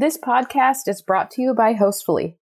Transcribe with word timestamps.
This 0.00 0.16
podcast 0.16 0.86
is 0.86 1.02
brought 1.02 1.28
to 1.32 1.42
you 1.42 1.54
by 1.54 1.74
Hostfully. 1.74 2.36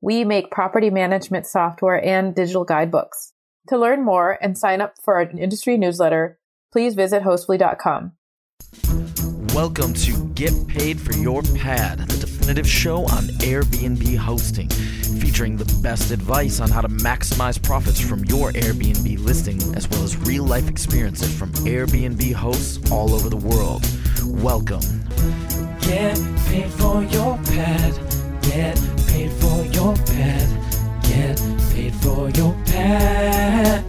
We 0.00 0.22
make 0.22 0.52
property 0.52 0.90
management 0.90 1.44
software 1.44 2.00
and 2.04 2.36
digital 2.36 2.62
guidebooks. 2.62 3.32
To 3.68 3.76
learn 3.76 4.04
more 4.04 4.38
and 4.40 4.56
sign 4.56 4.80
up 4.80 4.94
for 5.02 5.16
our 5.16 5.22
industry 5.22 5.76
newsletter, 5.76 6.38
please 6.70 6.94
visit 6.94 7.24
hostfully.com. 7.24 8.12
Welcome 9.56 9.92
to 9.94 10.24
Get 10.34 10.68
Paid 10.68 11.00
for 11.00 11.12
Your 11.14 11.42
Pad, 11.42 11.98
the 11.98 12.18
definitive 12.18 12.68
show 12.68 13.02
on 13.06 13.24
Airbnb 13.40 14.16
hosting, 14.16 14.68
featuring 14.68 15.56
the 15.56 15.80
best 15.82 16.12
advice 16.12 16.60
on 16.60 16.70
how 16.70 16.80
to 16.80 16.88
maximize 16.88 17.60
profits 17.60 18.00
from 18.00 18.24
your 18.26 18.52
Airbnb 18.52 19.18
listing, 19.18 19.60
as 19.74 19.88
well 19.88 20.04
as 20.04 20.16
real 20.16 20.44
life 20.44 20.68
experiences 20.68 21.36
from 21.36 21.50
Airbnb 21.64 22.32
hosts 22.34 22.88
all 22.92 23.12
over 23.12 23.28
the 23.28 23.36
world. 23.36 23.84
Welcome. 24.40 25.00
Get 25.90 26.14
paid 26.46 26.70
for 26.74 27.02
your 27.02 27.36
pad. 27.38 27.92
Get 28.42 28.76
paid 29.08 29.32
for 29.32 29.64
your 29.74 29.96
pad. 29.96 30.48
Get 31.02 31.36
paid 31.72 31.92
for 31.96 32.30
your 32.30 32.54
pad. 32.64 33.84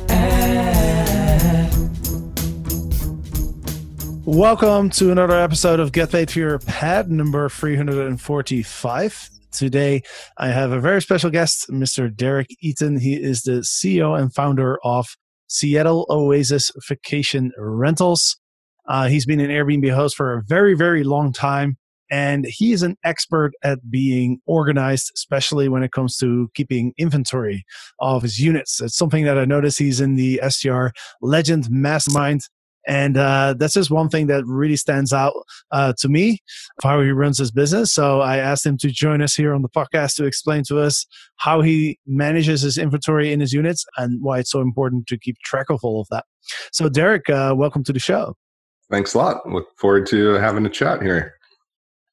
Welcome 4.26 4.90
to 4.90 5.12
another 5.12 5.40
episode 5.40 5.79
of 5.79 5.91
Get 5.91 6.12
Paid 6.12 6.31
for 6.31 6.40
Your 6.40 6.57
Pad, 6.57 7.12
number 7.12 7.48
345. 7.49 9.29
Today, 9.52 10.02
I 10.40 10.48
have 10.48 10.71
a 10.71 10.79
very 10.79 11.04
special 11.04 11.29
guest, 11.29 11.70
Mr. 11.70 12.12
Derek 12.12 12.48
Eaton. 12.62 12.98
He 12.99 13.13
is 13.13 13.43
the 13.43 13.62
CEO 13.62 14.20
and 14.20 14.34
founder 14.34 14.79
of 14.84 15.15
Seattle 15.45 16.07
Oasis 16.09 16.71
Vacation 16.88 17.52
Rentals. 17.59 18.38
Uh, 18.88 19.07
he's 19.07 19.27
been 19.27 19.40
an 19.40 19.52
Airbnb 19.52 19.93
host 19.93 20.15
for 20.15 20.34
a 20.34 20.41
very, 20.41 20.73
very 20.73 21.04
long 21.04 21.31
time, 21.31 21.77
and 22.11 22.45
he 22.45 22.73
is 22.73 22.83
an 22.83 22.97
expert 23.05 23.53
at 23.63 23.89
being 23.89 24.41
organized, 24.45 25.11
especially 25.15 25.70
when 25.70 25.81
it 25.81 25.93
comes 25.93 26.17
to 26.17 26.51
keeping 26.53 26.93
inventory 26.98 27.65
of 27.99 28.21
his 28.21 28.37
units. 28.37 28.81
It's 28.81 28.98
something 28.98 29.23
that 29.23 29.37
I 29.37 29.45
noticed 29.45 29.79
he's 29.79 30.01
in 30.01 30.15
the 30.15 30.41
STR 30.48 30.87
Legend 31.21 31.70
Mastermind. 31.71 32.41
And 32.87 33.15
uh, 33.15 33.53
that's 33.57 33.76
just 33.76 33.91
one 33.91 34.09
thing 34.09 34.27
that 34.27 34.43
really 34.45 34.76
stands 34.76 35.13
out 35.13 35.34
uh, 35.71 35.93
to 35.99 36.09
me 36.09 36.40
of 36.79 36.90
how 36.90 36.99
he 36.99 37.12
runs 37.12 37.37
his 37.37 37.51
business. 37.51 37.93
So 37.93 38.21
I 38.21 38.37
asked 38.37 38.65
him 38.65 38.77
to 38.79 38.90
join 38.90 39.21
us 39.21 39.35
here 39.35 39.53
on 39.53 39.62
the 39.62 39.70
podcast 39.70 40.15
to 40.15 40.25
explain 40.25 40.63
to 40.63 40.79
us 40.79 41.05
how 41.37 41.62
he 41.62 41.99
manages 42.07 42.62
his 42.62 42.77
inventory 42.77 43.31
in 43.31 43.40
his 43.40 43.53
units 43.53 43.85
and 43.98 44.21
why 44.21 44.40
it's 44.40 44.51
so 44.51 44.62
important 44.62 45.07
to 45.07 45.18
keep 45.18 45.37
track 45.46 45.70
of 45.70 45.79
all 45.84 46.01
of 46.01 46.07
that. 46.09 46.25
So, 46.73 46.90
Derek, 46.90 47.29
uh, 47.29 47.53
welcome 47.55 47.84
to 47.84 47.93
the 47.93 47.99
show. 47.99 48.35
Thanks 48.90 49.13
a 49.13 49.20
lot. 49.20 49.48
Look 49.48 49.68
forward 49.77 50.07
to 50.07 50.34
having 50.34 50.65
a 50.65 50.70
chat 50.70 51.03
here. 51.03 51.35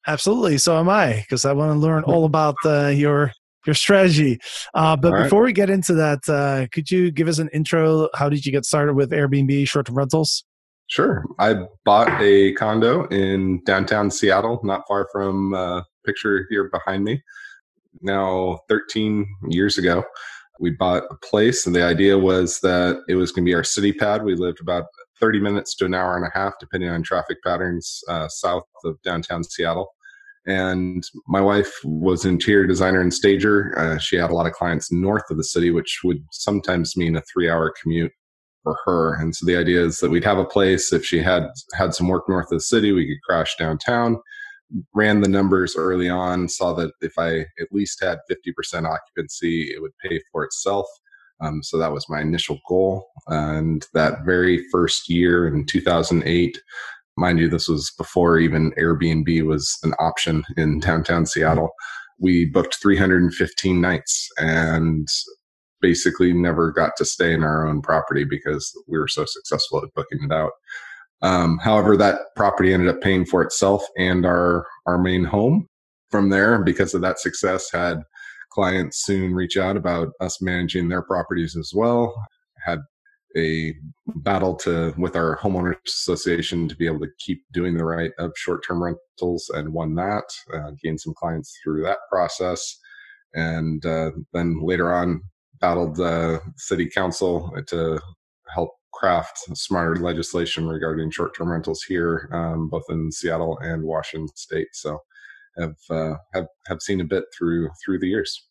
Absolutely. 0.07 0.57
So 0.57 0.77
am 0.79 0.89
I, 0.89 1.17
because 1.21 1.45
I 1.45 1.53
want 1.53 1.73
to 1.73 1.79
learn 1.79 2.03
all 2.03 2.25
about 2.25 2.55
uh, 2.65 2.87
your 2.87 3.31
your 3.65 3.73
strategy. 3.73 4.39
Uh, 4.73 4.95
but 4.95 5.09
All 5.09 5.13
right. 5.13 5.23
before 5.23 5.43
we 5.43 5.53
get 5.53 5.69
into 5.69 5.93
that, 5.93 6.27
uh, 6.29 6.67
could 6.71 6.89
you 6.89 7.11
give 7.11 7.27
us 7.27 7.39
an 7.39 7.49
intro? 7.53 8.09
How 8.15 8.29
did 8.29 8.45
you 8.45 8.51
get 8.51 8.65
started 8.65 8.93
with 8.95 9.11
Airbnb 9.11 9.67
short-term 9.67 9.95
rentals? 9.95 10.43
Sure. 10.87 11.23
I 11.37 11.65
bought 11.85 12.09
a 12.21 12.53
condo 12.53 13.05
in 13.09 13.61
downtown 13.65 14.09
Seattle, 14.09 14.59
not 14.63 14.85
far 14.87 15.07
from 15.11 15.53
uh, 15.53 15.83
picture 16.05 16.47
here 16.49 16.69
behind 16.69 17.03
me. 17.03 17.21
Now, 18.01 18.61
13 18.69 19.27
years 19.49 19.77
ago, 19.77 20.03
we 20.59 20.71
bought 20.71 21.03
a 21.11 21.15
place, 21.17 21.65
and 21.65 21.75
the 21.75 21.83
idea 21.83 22.17
was 22.17 22.59
that 22.61 23.03
it 23.07 23.15
was 23.15 23.31
going 23.31 23.45
to 23.45 23.49
be 23.49 23.53
our 23.55 23.63
city 23.63 23.93
pad. 23.93 24.23
We 24.23 24.35
lived 24.35 24.61
about 24.61 24.85
30 25.19 25.39
minutes 25.39 25.75
to 25.75 25.85
an 25.85 25.93
hour 25.93 26.15
and 26.15 26.25
a 26.25 26.37
half, 26.37 26.53
depending 26.59 26.89
on 26.89 27.03
traffic 27.03 27.37
patterns, 27.43 28.01
uh, 28.07 28.27
south 28.27 28.63
of 28.85 29.01
downtown 29.03 29.43
Seattle. 29.43 29.89
And 30.45 31.03
my 31.27 31.41
wife 31.41 31.71
was 31.83 32.25
an 32.25 32.31
interior 32.31 32.65
designer 32.65 33.01
and 33.01 33.13
stager. 33.13 33.77
Uh, 33.77 33.97
she 33.97 34.15
had 34.15 34.31
a 34.31 34.33
lot 34.33 34.47
of 34.47 34.53
clients 34.53 34.91
north 34.91 35.29
of 35.29 35.37
the 35.37 35.43
city, 35.43 35.69
which 35.69 35.99
would 36.03 36.23
sometimes 36.31 36.97
mean 36.97 37.15
a 37.15 37.21
three 37.21 37.49
hour 37.49 37.73
commute 37.81 38.11
for 38.63 38.77
her. 38.85 39.15
And 39.15 39.35
so 39.35 39.45
the 39.45 39.57
idea 39.57 39.83
is 39.83 39.99
that 39.99 40.09
we'd 40.09 40.23
have 40.23 40.37
a 40.37 40.45
place. 40.45 40.91
If 40.93 41.05
she 41.05 41.21
had 41.21 41.47
had 41.73 41.93
some 41.93 42.07
work 42.07 42.27
north 42.27 42.45
of 42.45 42.57
the 42.57 42.61
city, 42.61 42.91
we 42.91 43.07
could 43.07 43.21
crash 43.21 43.55
downtown. 43.57 44.17
Ran 44.93 45.21
the 45.21 45.29
numbers 45.29 45.75
early 45.75 46.09
on, 46.09 46.47
saw 46.47 46.73
that 46.73 46.91
if 47.01 47.13
I 47.17 47.39
at 47.39 47.71
least 47.71 48.03
had 48.03 48.19
50% 48.29 48.87
occupancy, 48.87 49.71
it 49.73 49.81
would 49.81 49.91
pay 50.03 50.19
for 50.31 50.43
itself. 50.43 50.85
Um, 51.41 51.63
so 51.63 51.77
that 51.77 51.91
was 51.91 52.05
my 52.09 52.21
initial 52.21 52.59
goal. 52.67 53.07
And 53.27 53.85
that 53.93 54.25
very 54.25 54.65
first 54.71 55.09
year 55.09 55.47
in 55.47 55.65
2008, 55.65 56.61
mind 57.17 57.39
you, 57.39 57.49
this 57.49 57.67
was 57.67 57.91
before 57.97 58.39
even 58.39 58.71
Airbnb 58.71 59.43
was 59.45 59.77
an 59.83 59.93
option 59.99 60.43
in 60.57 60.79
downtown 60.79 61.25
Seattle. 61.25 61.69
We 62.19 62.45
booked 62.45 62.77
315 62.81 63.79
nights 63.79 64.27
and 64.37 65.07
basically 65.81 66.33
never 66.33 66.71
got 66.71 66.95
to 66.97 67.05
stay 67.05 67.33
in 67.33 67.43
our 67.43 67.65
own 67.67 67.81
property 67.81 68.25
because 68.25 68.71
we 68.87 68.97
were 68.97 69.07
so 69.07 69.25
successful 69.25 69.81
at 69.83 69.93
booking 69.93 70.23
it 70.23 70.31
out. 70.31 70.51
Um, 71.21 71.57
however, 71.59 71.97
that 71.97 72.19
property 72.35 72.73
ended 72.73 72.89
up 72.89 73.01
paying 73.01 73.25
for 73.25 73.41
itself 73.41 73.83
and 73.97 74.25
our 74.25 74.65
our 74.85 74.97
main 74.97 75.23
home. 75.23 75.67
From 76.09 76.29
there, 76.29 76.57
because 76.63 76.95
of 76.95 77.01
that 77.01 77.19
success, 77.19 77.69
had 77.71 78.01
clients 78.49 79.05
soon 79.05 79.33
reach 79.33 79.57
out 79.57 79.77
about 79.77 80.09
us 80.19 80.41
managing 80.41 80.89
their 80.89 81.01
properties 81.01 81.55
as 81.55 81.71
well. 81.73 82.15
Had 82.65 82.79
a 83.37 83.75
battle 84.07 84.55
to 84.55 84.93
with 84.97 85.15
our 85.15 85.37
homeowners 85.37 85.77
association 85.85 86.67
to 86.67 86.75
be 86.75 86.87
able 86.87 86.99
to 86.99 87.11
keep 87.19 87.43
doing 87.51 87.77
the 87.77 87.85
right 87.85 88.11
of 88.17 88.31
short-term 88.35 88.81
rentals 88.83 89.49
and 89.53 89.71
won 89.71 89.93
that 89.95 90.23
uh, 90.53 90.71
gained 90.81 90.99
some 90.99 91.13
clients 91.13 91.57
through 91.63 91.83
that 91.83 91.99
process 92.11 92.79
and 93.35 93.85
uh, 93.85 94.11
then 94.33 94.59
later 94.61 94.91
on 94.93 95.21
battled 95.61 95.95
the 95.95 96.41
city 96.57 96.89
council 96.89 97.53
to 97.67 97.99
help 98.47 98.71
craft 98.93 99.37
smarter 99.55 100.01
legislation 100.01 100.67
regarding 100.67 101.11
short-term 101.11 101.51
rentals 101.51 101.83
here 101.83 102.29
um, 102.33 102.67
both 102.67 102.85
in 102.89 103.11
seattle 103.11 103.59
and 103.59 103.83
washington 103.83 104.27
state 104.35 104.69
so 104.73 104.99
have 105.57 105.75
uh, 105.89 106.15
have 106.33 106.47
have 106.67 106.81
seen 106.81 107.01
a 107.01 107.05
bit 107.05 107.23
through 107.37 107.69
through 107.83 107.99
the 107.99 108.07
years 108.07 108.45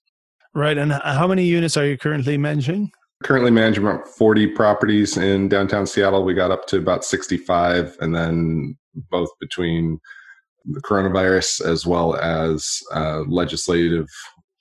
Right. 0.55 0.79
And 0.79 0.93
how 0.93 1.27
many 1.27 1.45
units 1.45 1.77
are 1.77 1.87
you 1.87 1.99
currently 1.99 2.39
managing? 2.39 2.91
currently 3.23 3.51
managing 3.51 3.85
about 3.85 4.07
40 4.07 4.49
properties 4.49 5.17
in 5.17 5.49
downtown 5.49 5.87
Seattle. 5.87 6.25
We 6.25 6.35
got 6.35 6.51
up 6.51 6.67
to 6.69 6.79
about 6.79 7.05
65, 7.05 7.97
and 8.01 8.15
then 8.15 8.77
both 9.11 9.29
between 9.41 9.99
the 10.65 10.81
coronavirus 10.81 11.65
as 11.65 11.87
well 11.87 12.17
as 12.17 12.81
uh, 12.95 13.21
legislative 13.27 14.07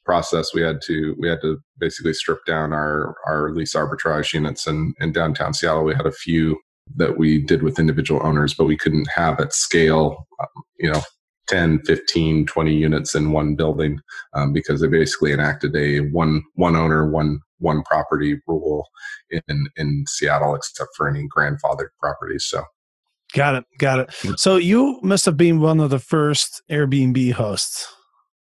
process, 0.06 0.54
we 0.54 0.62
had 0.62 0.82
to 0.84 1.16
we 1.20 1.28
had 1.28 1.42
to 1.42 1.60
basically 1.80 2.14
strip 2.14 2.40
down 2.46 2.74
our 2.74 3.16
our 3.28 3.52
lease 3.52 3.76
arbitrage 3.76 4.34
units. 4.34 4.66
And 4.66 4.96
in 5.00 5.12
downtown 5.12 5.54
Seattle, 5.54 5.84
we 5.84 5.94
had 5.94 6.06
a 6.06 6.12
few 6.12 6.58
that 6.96 7.18
we 7.18 7.40
did 7.40 7.62
with 7.62 7.80
individual 7.80 8.26
owners, 8.26 8.54
but 8.54 8.66
we 8.66 8.78
couldn't 8.78 9.10
have 9.10 9.40
at 9.40 9.54
scale, 9.54 10.28
um, 10.40 10.64
you 10.80 10.92
know. 10.92 11.02
10 11.48 11.80
15 11.86 12.46
20 12.46 12.74
units 12.76 13.16
in 13.16 13.32
one 13.32 13.56
building 13.56 14.00
um, 14.34 14.54
because 14.54 14.82
they 14.82 14.88
basically 14.88 15.34
enacted 15.34 15.76
a 15.76 16.00
one 16.10 16.44
one 16.56 16.76
owner 16.76 17.10
one 17.10 17.40
one 17.60 17.84
property 17.84 18.40
rule 18.48 18.88
in 19.32 19.68
in 19.78 20.06
Seattle, 20.08 20.56
except 20.56 20.90
for 20.96 21.10
any 21.10 21.28
grandfathered 21.36 21.90
properties. 22.00 22.46
So 22.46 22.64
Got 23.34 23.56
it. 23.56 23.66
Got 23.78 24.00
it. 24.00 24.40
So 24.40 24.56
you 24.56 25.00
must 25.04 25.26
have 25.26 25.36
been 25.36 25.60
one 25.60 25.80
of 25.82 25.90
the 25.90 26.00
first 26.00 26.62
Airbnb 26.72 27.34
hosts. 27.34 27.88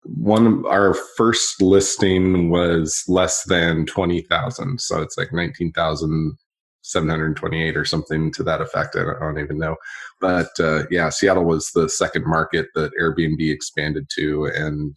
one 0.03 0.47
of 0.47 0.65
our 0.65 0.93
first 1.17 1.61
listing 1.61 2.49
was 2.49 3.03
less 3.07 3.43
than 3.45 3.85
twenty 3.85 4.21
thousand, 4.21 4.81
so 4.81 5.01
it's 5.01 5.17
like 5.17 5.31
nineteen 5.31 5.71
thousand 6.83 7.07
seven 7.07 7.09
hundred 7.09 7.35
twenty-eight 7.35 7.77
or 7.77 7.85
something 7.85 8.31
to 8.33 8.43
that 8.43 8.61
effect. 8.61 8.95
I 8.95 9.03
don't, 9.03 9.15
I 9.17 9.19
don't 9.19 9.39
even 9.39 9.57
know, 9.57 9.75
but 10.19 10.49
uh, 10.59 10.83
yeah, 10.91 11.09
Seattle 11.09 11.45
was 11.45 11.71
the 11.73 11.89
second 11.89 12.25
market 12.25 12.67
that 12.75 12.91
Airbnb 12.99 13.51
expanded 13.51 14.07
to, 14.17 14.45
and 14.45 14.95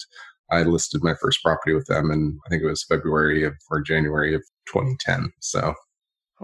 I 0.50 0.62
listed 0.62 1.02
my 1.02 1.14
first 1.20 1.42
property 1.42 1.74
with 1.74 1.86
them, 1.86 2.10
and 2.10 2.38
I 2.46 2.50
think 2.50 2.62
it 2.62 2.66
was 2.66 2.84
February 2.84 3.44
of 3.44 3.54
or 3.70 3.80
January 3.80 4.34
of 4.34 4.42
2010. 4.66 5.32
So 5.40 5.74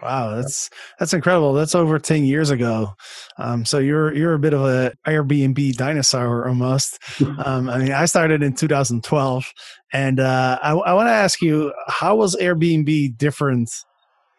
Wow, 0.00 0.36
that's 0.36 0.70
that's 0.98 1.12
incredible. 1.12 1.52
That's 1.52 1.74
over 1.74 1.98
ten 1.98 2.24
years 2.24 2.48
ago. 2.48 2.94
Um, 3.36 3.66
so 3.66 3.78
you're 3.78 4.14
you're 4.14 4.32
a 4.32 4.38
bit 4.38 4.54
of 4.54 4.62
a 4.62 4.94
Airbnb 5.06 5.76
dinosaur 5.76 6.48
almost. 6.48 6.98
Um, 7.44 7.68
I 7.68 7.78
mean, 7.78 7.92
I 7.92 8.04
started 8.04 8.42
in 8.42 8.54
2012, 8.54 9.52
and 9.92 10.20
uh, 10.20 10.58
I, 10.62 10.72
I 10.72 10.92
want 10.92 11.08
to 11.08 11.12
ask 11.12 11.42
you, 11.42 11.72
how 11.88 12.14
was 12.16 12.36
Airbnb 12.36 13.16
different 13.16 13.70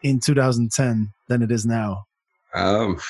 in 0.04 0.20
2010 0.20 1.12
than 1.28 1.42
it 1.42 1.50
is 1.50 1.66
now? 1.66 2.04
Um, 2.54 3.00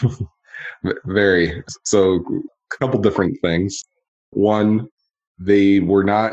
very. 1.05 1.63
So, 1.85 2.25
a 2.73 2.77
couple 2.79 3.01
different 3.01 3.39
things. 3.43 3.85
One, 4.31 4.89
they 5.39 5.81
were 5.81 6.05
not. 6.05 6.33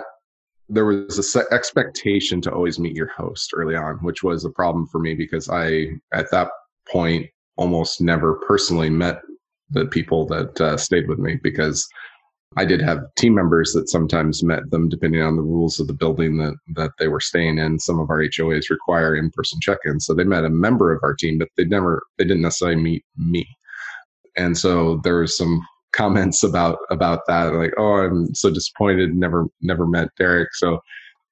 There 0.70 0.86
was 0.86 1.18
a 1.18 1.24
se- 1.24 1.52
expectation 1.52 2.40
to 2.42 2.54
always 2.54 2.80
meet 2.80 2.96
your 2.96 3.10
host 3.10 3.52
early 3.54 3.76
on, 3.76 3.96
which 3.98 4.24
was 4.24 4.46
a 4.46 4.50
problem 4.50 4.88
for 4.88 5.00
me 5.00 5.16
because 5.16 5.50
I, 5.50 5.88
at 6.14 6.32
that 6.32 6.50
point, 6.90 7.28
almost 7.58 8.00
never 8.00 8.36
personally 8.48 8.90
met 8.90 9.22
the 9.72 9.86
people 9.88 10.26
that 10.28 10.62
uh, 10.62 10.78
stayed 10.78 11.10
with 11.10 11.20
me 11.20 11.38
because 11.44 11.88
I 12.58 12.66
did 12.66 12.82
have 12.82 13.06
team 13.16 13.34
members 13.34 13.72
that 13.74 13.90
sometimes 13.90 14.44
met 14.44 14.70
them 14.72 14.90
depending 14.90 15.22
on 15.22 15.38
the 15.38 15.42
rules 15.42 15.80
of 15.80 15.88
the 15.88 15.94
building 15.94 16.38
that, 16.38 16.56
that 16.76 16.92
they 17.00 17.08
were 17.08 17.22
staying 17.22 17.58
in. 17.58 17.80
Some 17.80 18.00
of 18.00 18.10
our 18.10 18.22
HOAs 18.22 18.70
require 18.70 19.16
in-person 19.16 19.60
check-ins. 19.62 20.06
So 20.06 20.14
they 20.14 20.26
met 20.26 20.44
a 20.44 20.50
member 20.50 20.92
of 20.92 21.00
our 21.02 21.14
team, 21.14 21.38
but 21.38 21.48
they 21.56 21.64
never, 21.64 22.04
they 22.18 22.26
didn't 22.26 22.42
necessarily 22.42 22.82
meet 22.82 23.06
me. 23.18 23.48
And 24.36 24.58
so 24.58 25.00
there 25.04 25.20
was 25.20 25.38
some 25.38 25.66
comments 25.94 26.44
about, 26.44 26.80
about 26.90 27.22
that, 27.28 27.54
like, 27.54 27.74
oh, 27.78 27.96
I'm 27.96 28.34
so 28.34 28.50
disappointed, 28.50 29.16
never, 29.16 29.46
never 29.62 29.88
met 29.88 30.10
Derek. 30.18 30.54
So, 30.56 30.80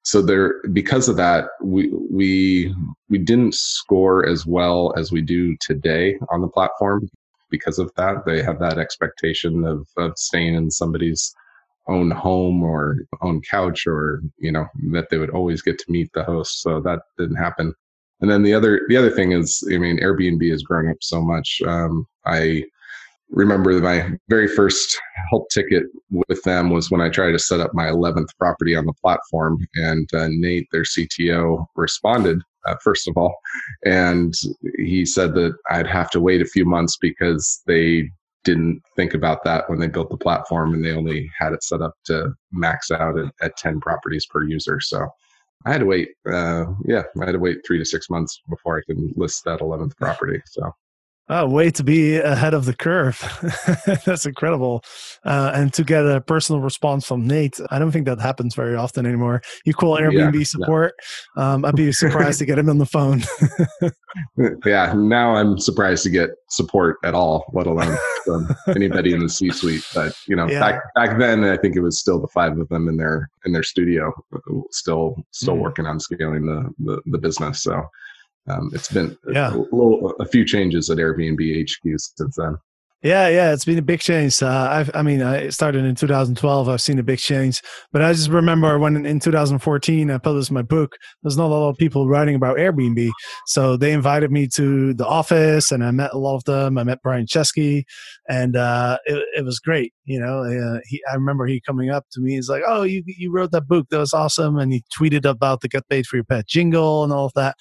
so 0.02 0.22
there, 0.22 0.62
because 0.72 1.08
of 1.08 1.16
that, 1.16 1.48
we, 1.62 1.90
we, 2.10 2.74
we 3.10 3.18
didn't 3.18 3.54
score 3.54 4.26
as 4.26 4.46
well 4.46 4.94
as 4.96 5.12
we 5.12 5.20
do 5.20 5.56
today 5.60 6.18
on 6.30 6.40
the 6.40 6.48
platform 6.48 7.10
because 7.50 7.78
of 7.78 7.90
that. 7.96 8.24
They 8.26 8.42
have 8.42 8.58
that 8.60 8.78
expectation 8.78 9.64
of, 9.64 9.86
of 9.96 10.12
staying 10.16 10.54
in 10.54 10.70
somebody's 10.70 11.34
own 11.88 12.10
home 12.10 12.62
or 12.62 12.98
own 13.22 13.40
couch 13.42 13.86
or, 13.86 14.22
you 14.38 14.52
know, 14.52 14.66
that 14.92 15.08
they 15.10 15.18
would 15.18 15.30
always 15.30 15.62
get 15.62 15.78
to 15.78 15.90
meet 15.90 16.10
the 16.12 16.24
host. 16.24 16.62
So 16.62 16.80
that 16.80 17.00
didn't 17.18 17.36
happen. 17.36 17.74
And 18.20 18.30
then 18.30 18.42
the 18.42 18.54
other, 18.54 18.82
the 18.88 18.96
other 18.96 19.10
thing 19.10 19.32
is, 19.32 19.66
I 19.72 19.78
mean, 19.78 19.98
Airbnb 19.98 20.48
has 20.50 20.62
grown 20.62 20.90
up 20.90 20.98
so 21.00 21.22
much. 21.22 21.62
Um, 21.66 22.06
I, 22.26 22.64
remember 23.30 23.80
my 23.80 24.10
very 24.28 24.48
first 24.48 25.00
help 25.30 25.48
ticket 25.50 25.84
with 26.10 26.42
them 26.42 26.70
was 26.70 26.90
when 26.90 27.00
I 27.00 27.08
tried 27.08 27.32
to 27.32 27.38
set 27.38 27.60
up 27.60 27.72
my 27.72 27.86
11th 27.86 28.36
property 28.38 28.74
on 28.74 28.86
the 28.86 28.92
platform. 28.94 29.66
And 29.74 30.08
uh, 30.14 30.28
Nate, 30.30 30.68
their 30.72 30.82
CTO, 30.82 31.66
responded 31.76 32.42
uh, 32.66 32.76
first 32.82 33.08
of 33.08 33.16
all. 33.16 33.34
And 33.84 34.34
he 34.78 35.04
said 35.04 35.34
that 35.34 35.54
I'd 35.70 35.86
have 35.86 36.10
to 36.10 36.20
wait 36.20 36.42
a 36.42 36.46
few 36.46 36.64
months 36.64 36.96
because 37.00 37.62
they 37.66 38.10
didn't 38.44 38.82
think 38.96 39.14
about 39.14 39.44
that 39.44 39.68
when 39.68 39.78
they 39.78 39.86
built 39.86 40.10
the 40.10 40.16
platform 40.16 40.72
and 40.72 40.84
they 40.84 40.92
only 40.92 41.30
had 41.38 41.52
it 41.52 41.62
set 41.62 41.82
up 41.82 41.94
to 42.06 42.32
max 42.52 42.90
out 42.90 43.18
at, 43.18 43.32
at 43.42 43.56
10 43.56 43.80
properties 43.80 44.26
per 44.26 44.42
user. 44.42 44.80
So 44.80 45.06
I 45.66 45.72
had 45.72 45.80
to 45.80 45.86
wait, 45.86 46.10
uh, 46.30 46.66
yeah, 46.86 47.02
I 47.20 47.26
had 47.26 47.32
to 47.32 47.38
wait 47.38 47.58
three 47.66 47.78
to 47.78 47.84
six 47.84 48.08
months 48.08 48.40
before 48.48 48.78
I 48.78 48.82
could 48.82 48.98
list 49.16 49.44
that 49.44 49.60
11th 49.60 49.96
property. 49.96 50.40
So 50.46 50.72
Oh, 51.32 51.46
way 51.46 51.70
to 51.70 51.84
be 51.84 52.16
ahead 52.16 52.54
of 52.54 52.64
the 52.64 52.74
curve. 52.74 53.16
That's 54.04 54.26
incredible. 54.26 54.82
Uh, 55.24 55.52
and 55.54 55.72
to 55.74 55.84
get 55.84 56.04
a 56.04 56.20
personal 56.20 56.60
response 56.60 57.06
from 57.06 57.24
Nate, 57.24 57.60
I 57.70 57.78
don't 57.78 57.92
think 57.92 58.06
that 58.06 58.20
happens 58.20 58.56
very 58.56 58.74
often 58.74 59.06
anymore. 59.06 59.40
You 59.64 59.72
call 59.72 59.96
Airbnb 59.96 60.34
yeah, 60.34 60.42
support. 60.42 60.94
Um, 61.36 61.64
I'd 61.64 61.76
be 61.76 61.92
surprised 61.92 62.40
to 62.40 62.46
get 62.46 62.58
him 62.58 62.68
on 62.68 62.78
the 62.78 62.86
phone. 62.86 63.22
yeah, 64.66 64.92
now 64.92 65.36
I'm 65.36 65.56
surprised 65.56 66.02
to 66.02 66.10
get 66.10 66.30
support 66.48 66.96
at 67.04 67.14
all, 67.14 67.48
let 67.52 67.68
alone 67.68 67.96
from 68.24 68.52
anybody 68.66 69.12
in 69.12 69.20
the 69.20 69.28
C-suite. 69.28 69.86
But 69.94 70.12
you 70.26 70.34
know, 70.34 70.48
yeah. 70.48 70.58
back 70.58 70.82
back 70.96 71.18
then, 71.20 71.44
I 71.44 71.56
think 71.58 71.76
it 71.76 71.80
was 71.80 72.00
still 72.00 72.20
the 72.20 72.26
five 72.26 72.58
of 72.58 72.68
them 72.70 72.88
in 72.88 72.96
their 72.96 73.30
in 73.46 73.52
their 73.52 73.62
studio, 73.62 74.12
still 74.72 75.14
still 75.30 75.54
mm. 75.54 75.60
working 75.60 75.86
on 75.86 76.00
scaling 76.00 76.46
the, 76.46 76.74
the 76.80 77.00
the 77.06 77.18
business. 77.18 77.62
So 77.62 77.88
um, 78.48 78.70
it's 78.72 78.90
been 78.90 79.16
yeah. 79.32 79.52
a, 79.52 79.56
little, 79.56 80.14
a 80.20 80.26
few 80.26 80.44
changes 80.44 80.90
at 80.90 80.98
Airbnb 80.98 81.62
HQ 81.62 81.98
since 81.98 82.36
then. 82.36 82.56
Yeah, 83.02 83.28
yeah, 83.28 83.54
it's 83.54 83.64
been 83.64 83.78
a 83.78 83.82
big 83.82 84.00
change. 84.00 84.42
Uh, 84.42 84.84
I 84.92 85.02
mean, 85.02 85.22
I 85.22 85.48
started 85.48 85.86
in 85.86 85.94
2012. 85.94 86.68
I've 86.68 86.82
seen 86.82 86.98
a 86.98 87.02
big 87.02 87.18
change, 87.18 87.62
but 87.92 88.02
I 88.02 88.12
just 88.12 88.28
remember 88.28 88.78
when 88.78 89.06
in 89.06 89.20
2014 89.20 90.10
I 90.10 90.18
published 90.18 90.50
my 90.50 90.60
book. 90.60 90.96
There's 91.22 91.38
not 91.38 91.46
a 91.46 91.54
lot 91.54 91.70
of 91.70 91.78
people 91.78 92.08
writing 92.08 92.34
about 92.34 92.58
Airbnb, 92.58 93.10
so 93.46 93.78
they 93.78 93.92
invited 93.92 94.30
me 94.30 94.48
to 94.48 94.92
the 94.92 95.06
office, 95.06 95.72
and 95.72 95.82
I 95.82 95.92
met 95.92 96.12
a 96.12 96.18
lot 96.18 96.36
of 96.36 96.44
them. 96.44 96.76
I 96.76 96.84
met 96.84 97.00
Brian 97.02 97.24
Chesky, 97.24 97.84
and 98.28 98.54
uh, 98.54 98.98
it, 99.06 99.24
it, 99.34 99.44
was 99.46 99.60
great. 99.60 99.94
You 100.04 100.20
know, 100.20 100.40
uh, 100.44 100.80
he, 100.84 101.00
I 101.10 101.14
remember 101.14 101.46
he 101.46 101.62
coming 101.62 101.88
up 101.88 102.04
to 102.12 102.20
me. 102.20 102.34
He's 102.34 102.50
like, 102.50 102.64
"Oh, 102.66 102.82
you 102.82 103.02
you 103.06 103.32
wrote 103.32 103.52
that 103.52 103.66
book? 103.66 103.86
That 103.88 103.98
was 103.98 104.12
awesome!" 104.12 104.58
And 104.58 104.74
he 104.74 104.84
tweeted 104.94 105.24
about 105.24 105.62
the 105.62 105.68
"Get 105.68 105.88
Paid 105.88 106.06
for 106.06 106.16
Your 106.16 106.24
Pad" 106.24 106.44
jingle 106.46 107.02
and 107.02 107.14
all 107.14 107.24
of 107.24 107.32
that. 107.34 107.56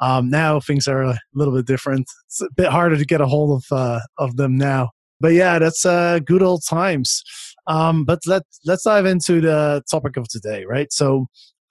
Um, 0.00 0.28
now 0.28 0.60
things 0.60 0.88
are 0.88 1.02
a 1.02 1.18
little 1.34 1.54
bit 1.54 1.66
different. 1.66 2.06
It's 2.26 2.40
a 2.40 2.48
bit 2.56 2.68
harder 2.68 2.96
to 2.96 3.04
get 3.04 3.20
a 3.20 3.26
hold 3.26 3.62
of 3.62 3.76
uh, 3.76 4.00
of 4.18 4.36
them 4.36 4.56
now. 4.56 4.90
But 5.20 5.32
yeah, 5.32 5.58
that's 5.58 5.86
uh, 5.86 6.20
good 6.24 6.42
old 6.42 6.62
times. 6.68 7.22
Um, 7.66 8.04
but 8.04 8.20
let 8.26 8.42
let's 8.64 8.84
dive 8.84 9.06
into 9.06 9.40
the 9.40 9.82
topic 9.90 10.16
of 10.16 10.28
today, 10.28 10.64
right? 10.64 10.92
So 10.92 11.26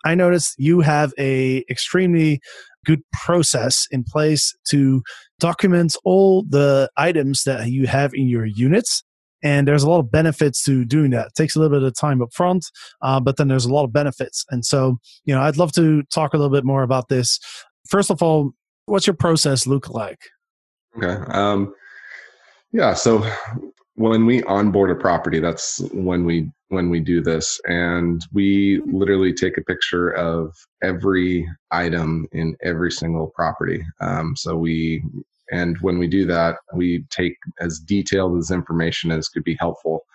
I 0.05 0.15
noticed 0.15 0.55
you 0.57 0.81
have 0.81 1.13
a 1.17 1.63
extremely 1.69 2.41
good 2.85 3.01
process 3.13 3.87
in 3.91 4.03
place 4.03 4.53
to 4.69 5.01
document 5.39 5.95
all 6.03 6.43
the 6.43 6.89
items 6.97 7.43
that 7.43 7.67
you 7.67 7.87
have 7.87 8.13
in 8.13 8.27
your 8.27 8.45
units 8.45 9.03
and 9.43 9.67
there's 9.67 9.83
a 9.83 9.89
lot 9.89 9.99
of 9.99 10.09
benefits 10.09 10.63
to 10.63 10.85
doing 10.85 11.11
that. 11.11 11.27
It 11.27 11.35
takes 11.35 11.55
a 11.55 11.59
little 11.59 11.77
bit 11.77 11.85
of 11.85 11.93
time 11.95 12.21
up 12.21 12.33
front, 12.33 12.65
uh, 13.01 13.19
but 13.19 13.35
then 13.35 13.49
there's 13.49 13.65
a 13.65 13.73
lot 13.73 13.83
of 13.83 13.91
benefits. 13.91 14.45
And 14.49 14.65
so, 14.65 14.97
you 15.25 15.35
know, 15.35 15.41
I'd 15.41 15.57
love 15.57 15.73
to 15.73 16.03
talk 16.03 16.33
a 16.33 16.37
little 16.37 16.51
bit 16.51 16.63
more 16.63 16.83
about 16.83 17.09
this 17.09 17.39
first 17.87 18.11
of 18.11 18.21
all, 18.21 18.51
what's 18.85 19.07
your 19.07 19.15
process 19.15 19.67
look 19.67 19.89
like? 19.89 20.19
Okay. 20.97 21.21
Um, 21.31 21.73
yeah. 22.71 22.93
So 22.93 23.27
when 23.95 24.25
we 24.25 24.43
onboard 24.43 24.91
a 24.91 24.95
property, 24.95 25.39
that's 25.39 25.79
when 25.93 26.25
we 26.25 26.51
when 26.69 26.89
we 26.89 26.99
do 26.99 27.21
this, 27.21 27.59
and 27.65 28.25
we 28.33 28.81
literally 28.87 29.31
take 29.31 29.57
a 29.57 29.63
picture 29.63 30.09
of 30.09 30.55
every 30.81 31.47
item 31.69 32.27
in 32.31 32.55
every 32.63 32.91
single 32.91 33.27
property. 33.35 33.85
Um, 34.01 34.35
so 34.35 34.57
we 34.57 35.03
and 35.51 35.77
when 35.81 35.99
we 35.99 36.07
do 36.07 36.25
that, 36.25 36.57
we 36.73 37.05
take 37.09 37.37
as 37.59 37.79
detailed 37.79 38.37
as 38.37 38.49
information 38.49 39.11
as 39.11 39.29
could 39.29 39.43
be 39.43 39.57
helpful. 39.59 40.05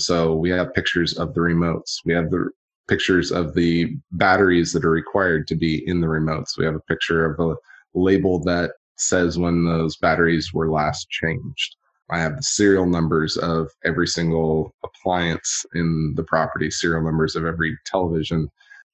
So 0.00 0.34
we 0.34 0.50
have 0.50 0.74
pictures 0.74 1.16
of 1.18 1.34
the 1.34 1.40
remotes. 1.40 1.98
We 2.04 2.14
have 2.14 2.30
the 2.30 2.50
pictures 2.88 3.30
of 3.30 3.54
the 3.54 3.94
batteries 4.12 4.72
that 4.72 4.84
are 4.84 4.90
required 4.90 5.46
to 5.48 5.54
be 5.54 5.86
in 5.86 6.00
the 6.00 6.06
remotes. 6.06 6.56
We 6.56 6.64
have 6.64 6.74
a 6.74 6.80
picture 6.80 7.24
of 7.24 7.38
a 7.38 7.56
label 7.94 8.42
that 8.44 8.72
says 8.96 9.38
when 9.38 9.64
those 9.64 9.96
batteries 9.96 10.52
were 10.52 10.70
last 10.70 11.08
changed. 11.10 11.76
I 12.10 12.18
have 12.18 12.36
the 12.36 12.42
serial 12.42 12.86
numbers 12.86 13.36
of 13.36 13.68
every 13.84 14.06
single 14.06 14.74
appliance 14.82 15.64
in 15.74 16.14
the 16.16 16.24
property, 16.24 16.70
serial 16.70 17.04
numbers 17.04 17.36
of 17.36 17.44
every 17.44 17.76
television, 17.84 18.48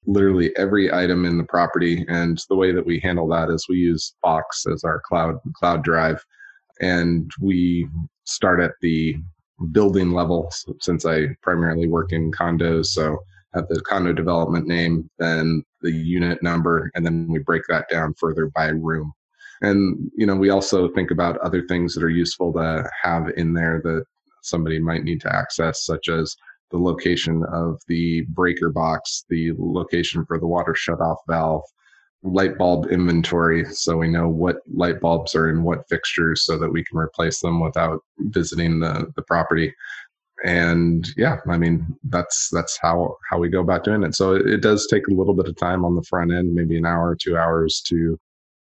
literally 0.05 0.55
every 0.57 0.93
item 0.93 1.25
in 1.25 1.37
the 1.37 1.45
property. 1.45 2.05
And 2.09 2.37
the 2.49 2.55
way 2.55 2.73
that 2.73 2.85
we 2.85 2.99
handle 2.99 3.27
that 3.29 3.49
is 3.49 3.67
we 3.69 3.77
use 3.77 4.15
Box 4.21 4.65
as 4.71 4.83
our 4.83 5.01
cloud 5.07 5.37
cloud 5.55 5.83
drive, 5.83 6.23
and 6.81 7.31
we 7.39 7.87
start 8.25 8.59
at 8.59 8.73
the 8.81 9.15
building 9.71 10.11
level 10.11 10.51
since 10.81 11.05
I 11.05 11.27
primarily 11.41 11.87
work 11.87 12.11
in 12.11 12.31
condos. 12.31 12.87
So 12.87 13.17
have 13.55 13.67
the 13.67 13.81
condo 13.81 14.13
development 14.13 14.67
name, 14.67 15.09
then 15.17 15.63
the 15.81 15.91
unit 15.91 16.43
number, 16.43 16.91
and 16.95 17.05
then 17.05 17.27
we 17.29 17.39
break 17.39 17.63
that 17.69 17.89
down 17.89 18.13
further 18.19 18.51
by 18.53 18.67
room. 18.67 19.11
And 19.61 20.11
you 20.15 20.25
know, 20.25 20.35
we 20.35 20.49
also 20.49 20.89
think 20.89 21.11
about 21.11 21.37
other 21.39 21.65
things 21.67 21.95
that 21.95 22.03
are 22.03 22.09
useful 22.09 22.53
to 22.53 22.89
have 23.01 23.29
in 23.37 23.53
there 23.53 23.81
that 23.83 24.03
somebody 24.43 24.79
might 24.79 25.03
need 25.03 25.21
to 25.21 25.35
access, 25.35 25.85
such 25.85 26.09
as 26.09 26.35
the 26.71 26.77
location 26.77 27.43
of 27.51 27.81
the 27.87 28.21
breaker 28.29 28.69
box, 28.69 29.25
the 29.29 29.53
location 29.57 30.25
for 30.25 30.39
the 30.39 30.47
water 30.47 30.73
shutoff 30.73 31.17
valve, 31.27 31.63
light 32.25 32.57
bulb 32.57 32.87
inventory 32.87 33.63
so 33.65 33.97
we 33.97 34.07
know 34.07 34.27
what 34.27 34.57
light 34.73 34.99
bulbs 34.99 35.35
are 35.35 35.49
in 35.49 35.63
what 35.63 35.87
fixtures 35.87 36.43
so 36.43 36.57
that 36.57 36.71
we 36.71 36.83
can 36.83 36.97
replace 36.97 37.39
them 37.39 37.59
without 37.59 38.01
visiting 38.17 38.79
the, 38.79 39.11
the 39.15 39.21
property 39.21 39.71
and 40.45 41.07
yeah 41.17 41.37
i 41.49 41.57
mean 41.57 41.85
that's 42.05 42.49
that's 42.51 42.77
how 42.79 43.17
how 43.29 43.37
we 43.39 43.49
go 43.49 43.61
about 43.61 43.83
doing 43.83 44.03
it. 44.03 44.15
So 44.15 44.35
it, 44.35 44.61
does 44.61 44.87
take 44.87 45.07
a 45.07 45.13
little 45.13 45.33
bit 45.33 45.47
of 45.47 45.57
time 45.57 45.83
on 45.83 45.95
the 45.95 46.03
front 46.03 46.31
end 46.31 46.53
maybe 46.53 46.77
an 46.77 46.85
hour 46.85 47.09
or 47.09 47.15
two 47.15 47.37
hours 47.37 47.81
to 47.87 48.17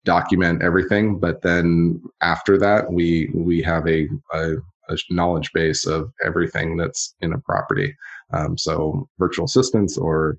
document 0.04 0.62
everything. 0.62 1.18
But 1.18 1.42
then 1.42 2.02
after 2.20 2.58
that 2.58 2.92
we 2.92 3.30
we 3.34 3.62
have 3.62 3.86
a, 3.88 4.08
a, 4.32 4.56
a 4.88 4.96
knowledge 5.10 5.52
base 5.52 5.86
of 5.86 6.12
everything 6.24 6.76
that's 6.76 7.14
in 7.20 7.32
a 7.32 7.38
property. 7.38 7.96
Um, 8.32 8.56
so 8.56 9.08
virtual 9.18 9.46
assistants 9.46 9.96
or 9.96 10.38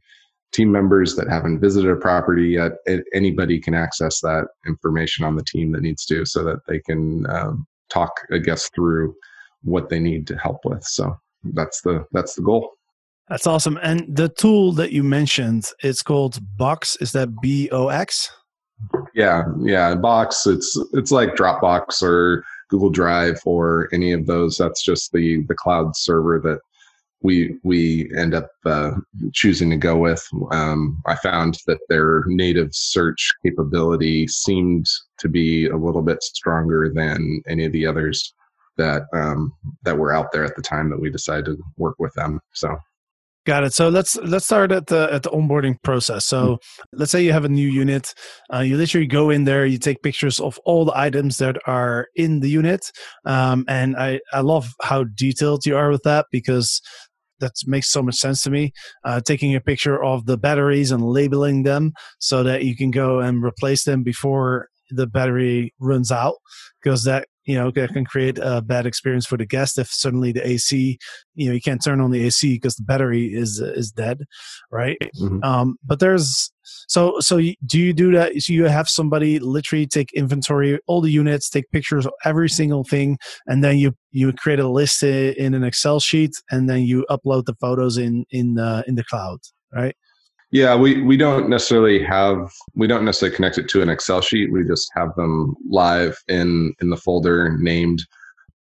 team 0.52 0.72
members 0.72 1.16
that 1.16 1.30
haven't 1.30 1.60
visited 1.60 1.90
a 1.90 1.96
property 1.96 2.50
yet 2.50 2.74
anybody 3.14 3.60
can 3.60 3.74
access 3.74 4.20
that 4.20 4.48
information 4.68 5.26
on 5.26 5.36
the 5.36 5.44
team 5.44 5.72
that 5.72 5.82
needs 5.82 6.06
to 6.06 6.26
so 6.26 6.44
that 6.44 6.60
they 6.68 6.80
can 6.80 7.26
um, 7.30 7.66
talk 7.90 8.12
a 8.32 8.40
guest 8.40 8.72
through 8.76 9.16
what 9.64 9.90
they 9.90 10.00
need 10.00 10.28
to 10.28 10.38
help 10.38 10.60
with. 10.66 10.84
So 10.84 11.16
that's 11.44 11.82
the 11.82 12.06
that's 12.12 12.36
the 12.36 12.42
goal. 12.42 12.72
That's 13.30 13.48
awesome. 13.48 13.80
And 13.82 14.06
the 14.14 14.30
tool 14.30 14.74
that 14.74 14.92
you 14.92 15.04
mentioned, 15.04 15.70
it's 15.82 16.04
called 16.04 16.40
Box. 16.58 16.98
Is 16.98 17.14
that 17.14 17.40
B 17.42 17.70
O 17.72 17.88
X? 17.88 18.30
Yeah, 19.14 19.44
yeah. 19.60 19.96
Box. 19.96 20.46
It's 20.48 20.78
it's 20.94 21.12
like 21.12 21.36
Dropbox 21.36 22.02
or 22.04 22.44
Google 22.70 22.90
Drive 22.90 23.40
or 23.46 23.88
any 23.94 24.12
of 24.12 24.26
those. 24.26 24.58
That's 24.58 24.84
just 24.84 25.12
the 25.14 25.44
the 25.48 25.56
cloud 25.56 25.96
server 25.96 26.40
that 26.44 26.60
we 27.22 27.58
we 27.64 28.12
end 28.18 28.34
up 28.34 28.50
uh, 28.66 28.92
choosing 29.34 29.70
to 29.70 29.78
go 29.78 29.98
with. 29.98 30.28
Um, 30.52 31.02
I 31.06 31.16
found 31.16 31.60
that 31.68 31.80
their 31.88 32.24
native 32.28 32.74
search 32.74 33.34
capability 33.46 34.28
seemed 34.28 34.88
to 35.20 35.30
be 35.30 35.68
a 35.68 35.78
little 35.78 36.02
bit 36.02 36.22
stronger 36.24 36.92
than 36.94 37.42
any 37.48 37.66
of 37.66 37.72
the 37.72 37.86
others 37.86 38.34
that 38.78 39.04
um, 39.14 39.54
that 39.84 39.98
were 39.98 40.14
out 40.14 40.32
there 40.32 40.44
at 40.44 40.56
the 40.56 40.62
time 40.62 40.90
that 40.90 41.02
we 41.02 41.10
decided 41.10 41.46
to 41.46 41.58
work 41.78 41.96
with 42.00 42.14
them. 42.14 42.40
So 42.54 42.78
Got 43.44 43.64
it. 43.64 43.74
So 43.74 43.90
let's 43.90 44.16
let's 44.18 44.46
start 44.46 44.72
at 44.72 44.86
the 44.86 45.12
at 45.12 45.24
the 45.24 45.32
onboarding 45.32 45.82
process. 45.82 46.26
So 46.26 46.44
mm-hmm. 46.44 47.00
let's 47.00 47.12
say 47.12 47.24
you 47.24 47.34
have 47.34 47.46
a 47.46 47.50
new 47.50 47.68
unit. 47.68 48.14
Uh, 48.54 48.60
you 48.60 48.78
literally 48.78 49.08
go 49.08 49.32
in 49.32 49.46
there, 49.46 49.66
you 49.66 49.80
take 49.80 50.04
pictures 50.04 50.40
of 50.40 50.60
all 50.64 50.86
the 50.86 50.96
items 50.96 51.40
that 51.40 51.58
are 51.66 52.08
in 52.16 52.42
the 52.42 52.50
unit, 52.50 52.92
um, 53.26 53.66
and 53.68 53.98
I 53.98 54.20
I 54.32 54.42
love 54.42 54.72
how 54.84 55.06
detailed 55.06 55.66
you 55.66 55.76
are 55.76 55.90
with 55.90 56.04
that 56.04 56.28
because 56.32 56.82
that 57.40 57.54
makes 57.66 57.90
so 57.90 58.04
much 58.04 58.16
sense 58.18 58.44
to 58.44 58.52
me. 58.52 58.74
Uh, 59.04 59.22
taking 59.22 59.56
a 59.56 59.62
picture 59.62 60.04
of 60.04 60.28
the 60.28 60.38
batteries 60.38 60.92
and 60.92 61.04
labeling 61.04 61.64
them 61.64 61.94
so 62.20 62.44
that 62.44 62.64
you 62.64 62.76
can 62.76 62.92
go 62.92 63.22
and 63.22 63.44
replace 63.44 63.86
them 63.86 64.04
before 64.04 64.68
the 64.92 65.08
battery 65.08 65.74
runs 65.80 66.12
out 66.12 66.36
because 66.80 67.06
that 67.06 67.28
you 67.46 67.56
know 67.56 67.72
that 67.72 67.94
can 67.94 68.06
create 68.06 68.38
a 68.42 68.62
bad 68.62 68.86
experience 68.86 69.26
for 69.26 69.38
the 69.38 69.46
guest 69.46 69.78
if 69.78 69.88
suddenly 69.88 70.32
the 70.32 70.48
AC 70.48 70.98
you 71.36 71.48
know 71.48 71.54
you 71.54 71.62
can't 71.62 71.84
turn 71.84 72.02
on 72.02 72.12
the 72.12 72.24
AC 72.26 72.54
because 72.54 72.76
the 72.76 72.84
battery 72.84 73.34
is 73.34 73.60
is 73.60 73.92
dead 73.92 74.20
right? 74.72 74.98
Mm-hmm. 75.20 75.44
um, 75.44 75.78
but 75.86 76.00
there's 76.00 76.52
so 76.88 77.20
so 77.20 77.38
do 77.38 77.80
you 77.80 77.94
do 77.94 78.12
that? 78.12 78.34
So 78.42 78.54
you 78.54 78.66
have 78.66 78.88
somebody 78.90 79.40
literally 79.40 79.88
take 79.88 80.12
inventory 80.14 80.80
all 80.88 81.02
the 81.02 81.12
units 81.12 81.50
take 81.50 81.70
pictures 81.72 82.06
of 82.06 82.14
every 82.26 82.50
single 82.50 82.84
thing 82.84 83.18
and 83.48 83.64
then 83.64 83.78
you 83.78 83.94
you 84.12 84.32
create 84.34 84.60
a 84.60 84.68
list 84.68 85.04
in 85.04 85.54
an 85.54 85.64
Excel 85.64 86.00
sheet 86.00 86.32
and 86.52 86.70
then 86.70 86.82
you 86.82 87.06
upload 87.10 87.46
the 87.46 87.56
photos 87.56 87.98
in 87.98 88.26
in 88.32 88.60
uh, 88.60 88.84
in 88.88 88.96
the 88.96 89.04
cloud 89.04 89.40
right 89.74 89.96
yeah, 90.52 90.76
we, 90.76 91.02
we 91.02 91.16
don't 91.16 91.50
necessarily 91.50 92.04
have 92.04 92.52
we 92.76 92.86
don't 92.86 93.06
necessarily 93.06 93.36
connect 93.36 93.58
it 93.58 93.70
to 93.70 93.82
an 93.82 93.90
Excel 93.90 94.22
sheet. 94.22 94.52
We 94.52 94.66
just 94.66 94.92
have 94.96 95.16
them 95.16 95.56
live 95.70 96.18
in 96.28 96.74
in 96.82 96.90
the 96.90 96.98
folder 96.98 97.58
named 97.58 98.06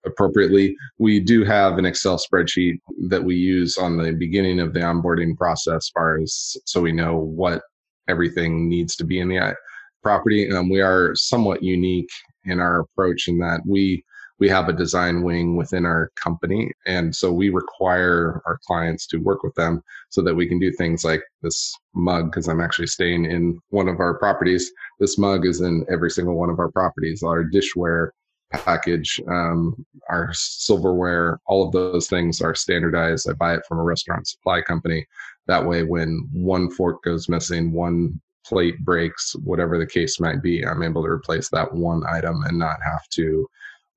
appropriately. 0.05 0.75
We 0.99 1.19
do 1.19 1.43
have 1.43 1.77
an 1.77 1.85
Excel 1.85 2.17
spreadsheet 2.17 2.79
that 3.09 3.23
we 3.23 3.35
use 3.35 3.77
on 3.77 3.97
the 3.97 4.13
beginning 4.13 4.59
of 4.61 4.73
the 4.73 4.79
onboarding 4.79 5.37
process, 5.37 5.75
as 5.75 5.89
far 5.89 6.19
as 6.19 6.57
so 6.65 6.81
we 6.81 6.93
know 6.93 7.17
what 7.17 7.61
everything 8.07 8.69
needs 8.69 8.95
to 8.95 9.03
be 9.03 9.19
in 9.19 9.27
the 9.27 9.39
uh, 9.39 9.53
property. 10.01 10.49
Um, 10.51 10.69
we 10.69 10.81
are 10.81 11.13
somewhat 11.15 11.61
unique 11.61 12.09
in 12.45 12.59
our 12.59 12.79
approach 12.79 13.27
in 13.27 13.37
that 13.39 13.61
we 13.65 14.03
we 14.41 14.49
have 14.49 14.67
a 14.67 14.73
design 14.73 15.21
wing 15.21 15.55
within 15.55 15.85
our 15.85 16.11
company. 16.15 16.71
And 16.87 17.15
so 17.15 17.31
we 17.31 17.51
require 17.51 18.41
our 18.47 18.59
clients 18.65 19.05
to 19.07 19.17
work 19.17 19.43
with 19.43 19.53
them 19.53 19.83
so 20.09 20.23
that 20.23 20.33
we 20.33 20.47
can 20.47 20.57
do 20.59 20.71
things 20.71 21.05
like 21.05 21.21
this 21.43 21.71
mug, 21.93 22.31
because 22.31 22.47
I'm 22.47 22.59
actually 22.59 22.87
staying 22.87 23.25
in 23.25 23.59
one 23.69 23.87
of 23.87 23.99
our 23.99 24.17
properties. 24.17 24.71
This 24.99 25.19
mug 25.19 25.45
is 25.45 25.61
in 25.61 25.85
every 25.91 26.09
single 26.09 26.35
one 26.35 26.49
of 26.49 26.57
our 26.57 26.71
properties. 26.71 27.21
Our 27.21 27.43
dishware 27.43 28.09
package, 28.51 29.21
um, 29.27 29.85
our 30.09 30.31
silverware, 30.33 31.39
all 31.45 31.67
of 31.67 31.71
those 31.71 32.07
things 32.07 32.41
are 32.41 32.55
standardized. 32.55 33.29
I 33.29 33.33
buy 33.33 33.53
it 33.53 33.65
from 33.67 33.77
a 33.77 33.83
restaurant 33.83 34.27
supply 34.27 34.63
company. 34.63 35.05
That 35.45 35.67
way, 35.67 35.83
when 35.83 36.27
one 36.33 36.71
fork 36.71 37.03
goes 37.03 37.29
missing, 37.29 37.73
one 37.73 38.19
plate 38.43 38.79
breaks, 38.79 39.35
whatever 39.43 39.77
the 39.77 39.85
case 39.85 40.19
might 40.19 40.41
be, 40.41 40.65
I'm 40.65 40.81
able 40.81 41.03
to 41.03 41.09
replace 41.09 41.47
that 41.49 41.71
one 41.71 42.01
item 42.09 42.41
and 42.47 42.57
not 42.57 42.77
have 42.83 43.07
to 43.11 43.47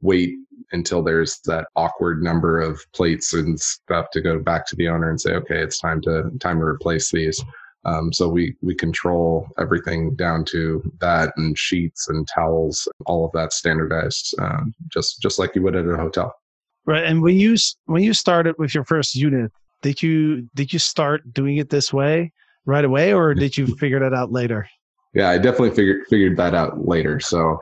wait 0.04 0.34
until 0.72 1.02
there's 1.02 1.40
that 1.46 1.66
awkward 1.76 2.22
number 2.22 2.60
of 2.60 2.80
plates 2.92 3.32
and 3.32 3.58
stuff 3.58 4.06
to 4.12 4.20
go 4.20 4.38
back 4.38 4.66
to 4.66 4.76
the 4.76 4.88
owner 4.88 5.10
and 5.10 5.20
say, 5.20 5.32
okay, 5.32 5.58
it's 5.58 5.78
time 5.78 6.00
to 6.02 6.30
time 6.40 6.58
to 6.58 6.64
replace 6.64 7.10
these. 7.10 7.42
Um, 7.86 8.12
so 8.12 8.28
we 8.28 8.54
we 8.62 8.74
control 8.74 9.48
everything 9.58 10.14
down 10.14 10.44
to 10.46 10.82
that 11.00 11.32
and 11.36 11.58
sheets 11.58 12.08
and 12.08 12.26
towels, 12.28 12.88
all 13.06 13.24
of 13.24 13.32
that 13.32 13.52
standardized, 13.52 14.34
um, 14.38 14.74
just 14.88 15.20
just 15.20 15.38
like 15.38 15.54
you 15.54 15.62
would 15.62 15.76
at 15.76 15.86
a 15.86 15.96
hotel. 15.96 16.34
Right. 16.86 17.04
And 17.04 17.22
when 17.22 17.36
you 17.36 17.56
when 17.86 18.02
you 18.02 18.14
started 18.14 18.54
with 18.58 18.74
your 18.74 18.84
first 18.84 19.14
unit, 19.14 19.52
did 19.82 20.02
you 20.02 20.48
did 20.54 20.72
you 20.72 20.78
start 20.78 21.32
doing 21.32 21.58
it 21.58 21.70
this 21.70 21.92
way 21.92 22.32
right 22.66 22.84
away, 22.84 23.12
or 23.12 23.34
did 23.44 23.56
you 23.56 23.66
figure 23.76 24.00
that 24.00 24.14
out 24.14 24.32
later? 24.32 24.68
Yeah, 25.14 25.28
I 25.28 25.38
definitely 25.38 25.70
figured 25.70 26.06
figured 26.08 26.36
that 26.38 26.54
out 26.54 26.86
later. 26.86 27.20
So 27.20 27.60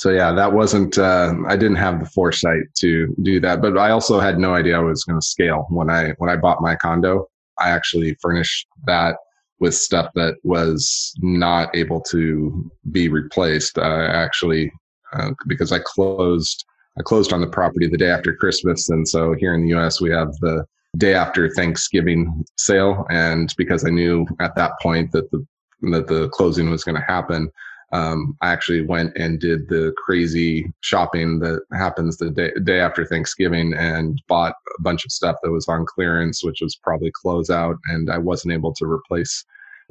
so 0.00 0.08
yeah, 0.08 0.32
that 0.32 0.54
wasn't. 0.54 0.96
Uh, 0.96 1.34
I 1.46 1.56
didn't 1.56 1.76
have 1.76 2.00
the 2.00 2.08
foresight 2.08 2.62
to 2.76 3.14
do 3.20 3.38
that, 3.40 3.60
but 3.60 3.76
I 3.76 3.90
also 3.90 4.18
had 4.18 4.38
no 4.38 4.54
idea 4.54 4.78
I 4.78 4.80
was 4.80 5.04
going 5.04 5.20
to 5.20 5.26
scale 5.26 5.66
when 5.68 5.90
I 5.90 6.12
when 6.16 6.30
I 6.30 6.36
bought 6.36 6.62
my 6.62 6.74
condo. 6.74 7.28
I 7.58 7.68
actually 7.68 8.16
furnished 8.22 8.66
that 8.86 9.16
with 9.58 9.74
stuff 9.74 10.10
that 10.14 10.36
was 10.42 11.12
not 11.18 11.76
able 11.76 12.00
to 12.12 12.72
be 12.90 13.08
replaced. 13.08 13.78
I 13.78 14.06
actually 14.06 14.72
uh, 15.12 15.32
because 15.46 15.70
I 15.70 15.80
closed 15.80 16.64
I 16.98 17.02
closed 17.02 17.34
on 17.34 17.42
the 17.42 17.46
property 17.46 17.86
the 17.86 17.98
day 17.98 18.08
after 18.08 18.34
Christmas, 18.34 18.88
and 18.88 19.06
so 19.06 19.34
here 19.34 19.52
in 19.52 19.64
the 19.64 19.68
U.S. 19.76 20.00
we 20.00 20.10
have 20.12 20.32
the 20.40 20.64
day 20.96 21.12
after 21.12 21.50
Thanksgiving 21.50 22.42
sale, 22.56 23.04
and 23.10 23.52
because 23.58 23.84
I 23.84 23.90
knew 23.90 24.26
at 24.40 24.56
that 24.56 24.80
point 24.80 25.12
that 25.12 25.30
the 25.30 25.46
that 25.90 26.06
the 26.06 26.30
closing 26.30 26.70
was 26.70 26.84
going 26.84 26.96
to 26.96 27.06
happen, 27.06 27.50
um, 27.92 28.36
I 28.40 28.52
actually 28.52 28.82
went 28.82 29.16
and 29.16 29.40
did 29.40 29.68
the 29.68 29.92
crazy 29.96 30.72
shopping 30.80 31.40
that 31.40 31.62
happens 31.72 32.16
the 32.16 32.30
day, 32.30 32.52
day 32.62 32.80
after 32.80 33.04
Thanksgiving 33.04 33.74
and 33.74 34.20
bought 34.28 34.54
a 34.78 34.82
bunch 34.82 35.04
of 35.04 35.10
stuff 35.10 35.36
that 35.42 35.50
was 35.50 35.66
on 35.68 35.84
clearance, 35.86 36.44
which 36.44 36.60
was 36.60 36.76
probably 36.76 37.12
closeout, 37.24 37.78
and 37.86 38.10
I 38.10 38.18
wasn't 38.18 38.54
able 38.54 38.72
to 38.74 38.84
replace 38.84 39.44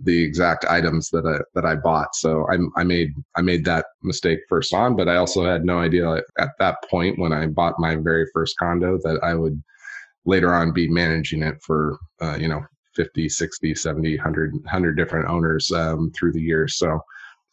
the 0.04 0.24
exact 0.24 0.64
items 0.66 1.10
that 1.10 1.26
I 1.26 1.44
that 1.56 1.66
I 1.66 1.76
bought. 1.76 2.16
So 2.16 2.48
I, 2.50 2.58
I 2.80 2.84
made 2.86 3.12
I 3.36 3.42
made 3.42 3.66
that 3.66 3.88
mistake 4.02 4.40
first 4.48 4.74
on, 4.74 4.96
but 4.96 5.10
I 5.10 5.18
also 5.18 5.44
had 5.44 5.66
no 5.66 5.80
idea 5.80 6.22
at 6.38 6.52
that 6.60 6.78
point 6.90 7.20
when 7.20 7.34
I 7.34 7.48
bought 7.48 7.80
my 7.80 7.98
very 7.98 8.26
first 8.34 8.58
condo 8.58 8.98
that 9.04 9.20
I 9.24 9.34
would 9.34 9.62
later 10.26 10.54
on 10.54 10.72
be 10.72 10.88
managing 10.88 11.44
it 11.44 11.62
for 11.62 11.98
uh, 12.22 12.38
you 12.40 12.48
know 12.48 12.64
50 12.96 13.28
60 13.28 13.76
70 13.76 14.16
100 14.18 14.54
100 14.54 14.96
different 14.96 15.30
owners 15.30 15.72
um, 15.72 16.12
through 16.18 16.34
the 16.34 16.42
years 16.42 16.78
so 16.78 17.02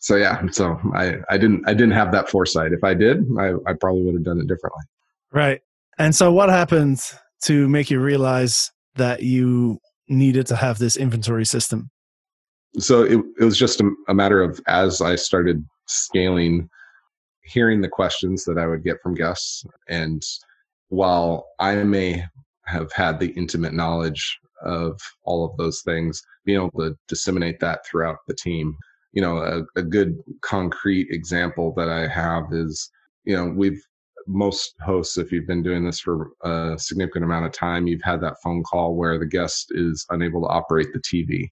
so 0.07 0.15
yeah, 0.15 0.41
so 0.53 0.79
I, 0.95 1.17
I 1.29 1.37
didn't 1.37 1.69
I 1.69 1.75
didn't 1.75 1.91
have 1.95 2.13
that 2.13 2.29
foresight. 2.29 2.73
If 2.73 2.85
I 2.85 2.95
did, 2.95 3.25
I, 3.41 3.55
I 3.67 3.73
probably 3.73 4.05
would 4.05 4.15
have 4.15 4.23
done 4.23 4.39
it 4.39 4.47
differently. 4.47 4.85
Right. 5.33 5.61
And 5.99 6.15
so 6.15 6.33
what 6.33 6.49
happened 6.49 7.01
to 7.43 7.69
make 7.69 7.91
you 7.91 7.99
realize 7.99 8.71
that 8.95 9.25
you 9.25 9.81
needed 10.07 10.47
to 10.47 10.55
have 10.55 10.79
this 10.79 10.97
inventory 10.97 11.45
system? 11.45 11.91
So 12.79 13.03
it, 13.03 13.19
it 13.41 13.45
was 13.45 13.59
just 13.59 13.81
a, 13.81 13.91
a 14.07 14.15
matter 14.15 14.41
of 14.41 14.61
as 14.69 15.01
I 15.01 15.17
started 15.17 15.67
scaling, 15.89 16.71
hearing 17.43 17.81
the 17.81 17.89
questions 17.89 18.45
that 18.45 18.59
I 18.59 18.67
would 18.69 18.85
get 18.85 19.03
from 19.03 19.15
guests. 19.15 19.65
And 19.89 20.23
while 20.87 21.49
I 21.59 21.75
may 21.83 22.25
have 22.67 22.93
had 22.93 23.19
the 23.19 23.31
intimate 23.31 23.75
knowledge 23.75 24.39
of 24.65 25.01
all 25.25 25.45
of 25.45 25.57
those 25.57 25.83
things, 25.83 26.23
being 26.45 26.59
able 26.59 26.71
to 26.79 26.97
disseminate 27.09 27.59
that 27.59 27.85
throughout 27.85 28.19
the 28.29 28.35
team 28.35 28.77
you 29.13 29.23
know, 29.23 29.39
a, 29.39 29.81
a 29.81 29.83
good 29.83 30.19
concrete 30.43 31.09
example 31.11 31.73
that 31.77 31.89
I 31.89 32.07
have 32.07 32.45
is, 32.53 32.91
you 33.25 33.37
know, 33.37 33.47
we've 33.47 33.81
most 34.27 34.75
hosts, 34.85 35.19
if 35.19 35.31
you've 35.31 35.47
been 35.47 35.63
doing 35.63 35.85
this 35.85 36.01
for 36.01 36.31
a 36.43 36.75
significant 36.79 37.25
amount 37.25 37.47
of 37.47 37.53
time, 37.53 37.87
you've 37.87 38.03
had 38.03 38.21
that 38.21 38.37
phone 38.43 38.63
call 38.65 38.97
where 38.97 39.19
the 39.19 39.27
guest 39.27 39.69
is 39.71 40.05
unable 40.11 40.41
to 40.43 40.49
operate 40.49 40.89
the 40.93 41.01
TV. 41.01 41.49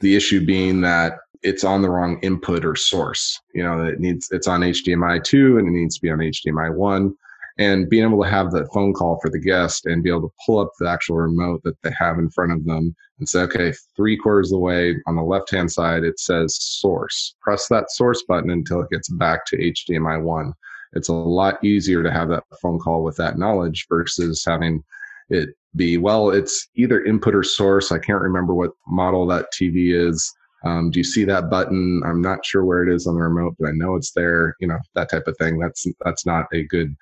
The 0.00 0.14
issue 0.14 0.44
being 0.44 0.80
that 0.82 1.14
it's 1.42 1.64
on 1.64 1.82
the 1.82 1.90
wrong 1.90 2.18
input 2.22 2.64
or 2.64 2.76
source. 2.76 3.40
You 3.54 3.62
know, 3.62 3.84
it 3.84 4.00
needs 4.00 4.28
it's 4.30 4.46
on 4.46 4.60
HDMI 4.60 5.24
two 5.24 5.58
and 5.58 5.68
it 5.68 5.70
needs 5.70 5.96
to 5.96 6.02
be 6.02 6.10
on 6.10 6.18
HDMI 6.18 6.74
one 6.74 7.14
and 7.58 7.90
being 7.90 8.04
able 8.04 8.22
to 8.22 8.30
have 8.30 8.52
that 8.52 8.72
phone 8.72 8.92
call 8.92 9.18
for 9.20 9.30
the 9.30 9.38
guest 9.38 9.86
and 9.86 10.02
be 10.02 10.10
able 10.10 10.22
to 10.22 10.34
pull 10.46 10.60
up 10.60 10.70
the 10.78 10.88
actual 10.88 11.16
remote 11.16 11.60
that 11.64 11.76
they 11.82 11.90
have 11.98 12.18
in 12.18 12.30
front 12.30 12.52
of 12.52 12.64
them 12.64 12.94
and 13.18 13.28
say, 13.28 13.40
okay, 13.40 13.72
three 13.96 14.16
quarters 14.16 14.52
of 14.52 14.56
the 14.56 14.60
way 14.60 14.94
on 15.06 15.16
the 15.16 15.22
left 15.22 15.50
hand 15.50 15.70
side, 15.70 16.04
it 16.04 16.20
says 16.20 16.56
source. 16.60 17.34
Press 17.40 17.66
that 17.68 17.90
source 17.90 18.22
button 18.22 18.50
until 18.50 18.80
it 18.80 18.90
gets 18.90 19.08
back 19.08 19.44
to 19.46 19.56
HDMI 19.56 20.22
1. 20.22 20.52
It's 20.92 21.08
a 21.08 21.12
lot 21.12 21.62
easier 21.64 22.02
to 22.02 22.12
have 22.12 22.28
that 22.28 22.44
phone 22.62 22.78
call 22.78 23.02
with 23.02 23.16
that 23.16 23.38
knowledge 23.38 23.86
versus 23.88 24.44
having 24.46 24.82
it 25.28 25.50
be, 25.76 25.98
well, 25.98 26.30
it's 26.30 26.68
either 26.76 27.04
input 27.04 27.34
or 27.34 27.42
source. 27.42 27.92
I 27.92 27.98
can't 27.98 28.22
remember 28.22 28.54
what 28.54 28.70
model 28.86 29.26
that 29.26 29.46
TV 29.52 29.94
is. 29.94 30.32
Um, 30.64 30.90
do 30.90 30.98
you 30.98 31.04
see 31.04 31.24
that 31.24 31.50
button? 31.50 32.02
I'm 32.04 32.22
not 32.22 32.44
sure 32.44 32.64
where 32.64 32.82
it 32.82 32.92
is 32.92 33.06
on 33.06 33.14
the 33.14 33.20
remote, 33.20 33.54
but 33.58 33.68
I 33.68 33.72
know 33.72 33.94
it's 33.94 34.12
there. 34.12 34.56
You 34.60 34.68
know 34.68 34.78
that 34.94 35.10
type 35.10 35.28
of 35.28 35.36
thing. 35.36 35.58
That's 35.58 35.86
that's 36.04 36.26
not 36.26 36.46
a 36.52 36.64
good 36.64 36.96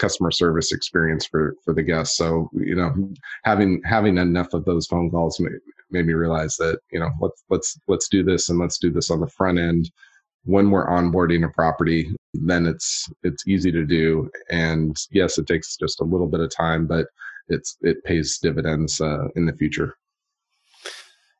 customer 0.00 0.30
service 0.30 0.72
experience 0.72 1.26
for 1.26 1.54
for 1.64 1.74
the 1.74 1.82
guests. 1.82 2.16
So 2.16 2.50
you 2.52 2.74
know, 2.74 2.92
having 3.44 3.80
having 3.84 4.18
enough 4.18 4.52
of 4.54 4.64
those 4.64 4.86
phone 4.86 5.10
calls 5.10 5.38
made, 5.38 5.52
made 5.90 6.06
me 6.06 6.14
realize 6.14 6.56
that 6.56 6.80
you 6.90 6.98
know 6.98 7.10
let's 7.20 7.44
let's 7.50 7.78
let's 7.86 8.08
do 8.08 8.24
this 8.24 8.48
and 8.48 8.58
let's 8.58 8.78
do 8.78 8.90
this 8.90 9.10
on 9.10 9.20
the 9.20 9.28
front 9.28 9.58
end. 9.58 9.90
When 10.44 10.70
we're 10.70 10.88
onboarding 10.88 11.46
a 11.46 11.52
property, 11.52 12.10
then 12.32 12.66
it's 12.66 13.08
it's 13.22 13.46
easy 13.46 13.70
to 13.70 13.84
do. 13.84 14.30
And 14.50 14.96
yes, 15.10 15.38
it 15.38 15.46
takes 15.46 15.76
just 15.76 16.00
a 16.00 16.04
little 16.04 16.28
bit 16.28 16.40
of 16.40 16.50
time, 16.50 16.86
but 16.86 17.06
it's 17.48 17.76
it 17.82 18.02
pays 18.04 18.38
dividends 18.38 19.00
uh, 19.00 19.28
in 19.36 19.46
the 19.46 19.52
future. 19.52 19.96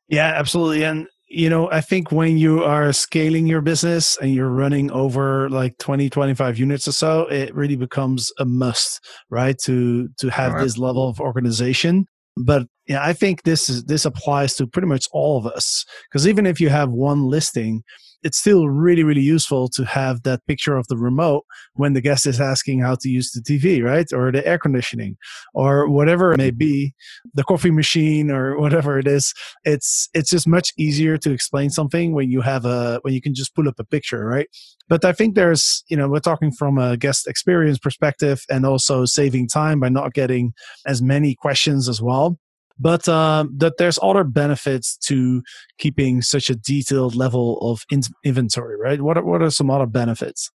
Yeah, 0.07 0.33
absolutely. 0.35 0.83
And 0.83 1.07
you 1.33 1.49
know, 1.49 1.71
I 1.71 1.79
think 1.81 2.11
when 2.11 2.37
you 2.37 2.63
are 2.63 2.91
scaling 2.91 3.47
your 3.47 3.61
business 3.61 4.17
and 4.21 4.33
you're 4.33 4.49
running 4.49 4.91
over 4.91 5.49
like 5.49 5.77
20, 5.77 6.09
25 6.09 6.59
units 6.59 6.87
or 6.87 6.91
so, 6.91 7.21
it 7.27 7.55
really 7.55 7.77
becomes 7.77 8.31
a 8.37 8.45
must, 8.45 8.99
right? 9.29 9.57
To 9.65 10.09
to 10.19 10.29
have 10.29 10.53
Right. 10.53 10.63
this 10.63 10.77
level 10.77 11.07
of 11.07 11.19
organization. 11.21 12.05
But 12.37 12.67
yeah, 12.87 13.03
I 13.03 13.13
think 13.13 13.43
this 13.43 13.69
is 13.69 13.85
this 13.85 14.05
applies 14.05 14.55
to 14.55 14.67
pretty 14.67 14.87
much 14.87 15.05
all 15.13 15.37
of 15.37 15.45
us. 15.45 15.85
Because 16.09 16.27
even 16.27 16.45
if 16.45 16.59
you 16.59 16.69
have 16.69 16.89
one 16.89 17.23
listing, 17.23 17.83
it's 18.23 18.37
still 18.37 18.69
really, 18.69 19.03
really 19.03 19.21
useful 19.21 19.67
to 19.69 19.83
have 19.85 20.23
that 20.23 20.45
picture 20.47 20.77
of 20.77 20.87
the 20.87 20.97
remote 20.97 21.43
when 21.73 21.93
the 21.93 22.01
guest 22.01 22.25
is 22.25 22.39
asking 22.39 22.81
how 22.81 22.95
to 22.95 23.09
use 23.09 23.31
the 23.31 23.41
TV, 23.41 23.83
right? 23.83 24.11
Or 24.13 24.31
the 24.31 24.45
air 24.45 24.57
conditioning 24.57 25.17
or 25.53 25.89
whatever 25.89 26.33
it 26.33 26.37
may 26.37 26.51
be, 26.51 26.93
the 27.33 27.43
coffee 27.43 27.71
machine 27.71 28.31
or 28.31 28.59
whatever 28.63 28.99
it 28.99 29.07
is. 29.07 29.33
It's 29.65 30.09
it's 30.13 30.29
just 30.29 30.47
much 30.47 30.73
easier 30.77 31.17
to 31.17 31.31
explain 31.31 31.69
something 31.69 32.13
when 32.13 32.29
you 32.29 32.41
have 32.41 32.65
a 32.65 32.99
when 33.01 33.13
you 33.13 33.21
can 33.21 33.33
just 33.33 33.55
pull 33.55 33.67
up 33.67 33.79
a 33.79 33.83
picture 33.83 34.21
right? 34.25 34.47
But 34.89 35.05
i 35.05 35.13
think 35.13 35.35
there's 35.35 35.83
you 35.89 35.97
know 35.97 36.09
we're 36.09 36.19
talking 36.19 36.51
from 36.51 36.77
a 36.77 36.97
guest 36.97 37.27
experience 37.27 37.79
perspective 37.79 38.43
and 38.49 38.65
also 38.65 39.05
saving 39.05 39.47
time 39.47 39.79
by 39.79 39.89
not 39.89 40.13
getting 40.13 40.53
as 40.85 41.01
many 41.01 41.35
questions 41.35 41.87
as 41.87 42.01
well 42.01 42.37
but 42.79 43.07
um, 43.07 43.53
that 43.57 43.73
there's 43.77 43.99
other 44.01 44.23
benefits 44.23 44.97
to 44.97 45.41
keeping 45.77 46.21
such 46.21 46.49
a 46.49 46.55
detailed 46.55 47.15
level 47.15 47.57
of 47.59 47.81
in- 47.91 48.01
inventory 48.23 48.77
right 48.77 49.01
what 49.01 49.17
are, 49.17 49.23
what 49.23 49.41
are 49.41 49.51
some 49.51 49.69
other 49.69 49.85
benefits 49.85 50.51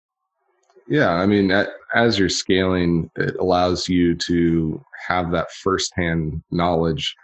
Yeah, 0.89 1.15
I 1.15 1.27
mean, 1.27 1.51
as 1.95 2.19
you're 2.19 2.29
scaling, 2.29 3.11
it 3.17 3.35
allows 3.37 3.89
you 3.89 4.15
to 4.29 4.81
have 5.09 5.33
that 5.33 5.51
firsthand 5.63 6.43
knowledge 6.51 7.15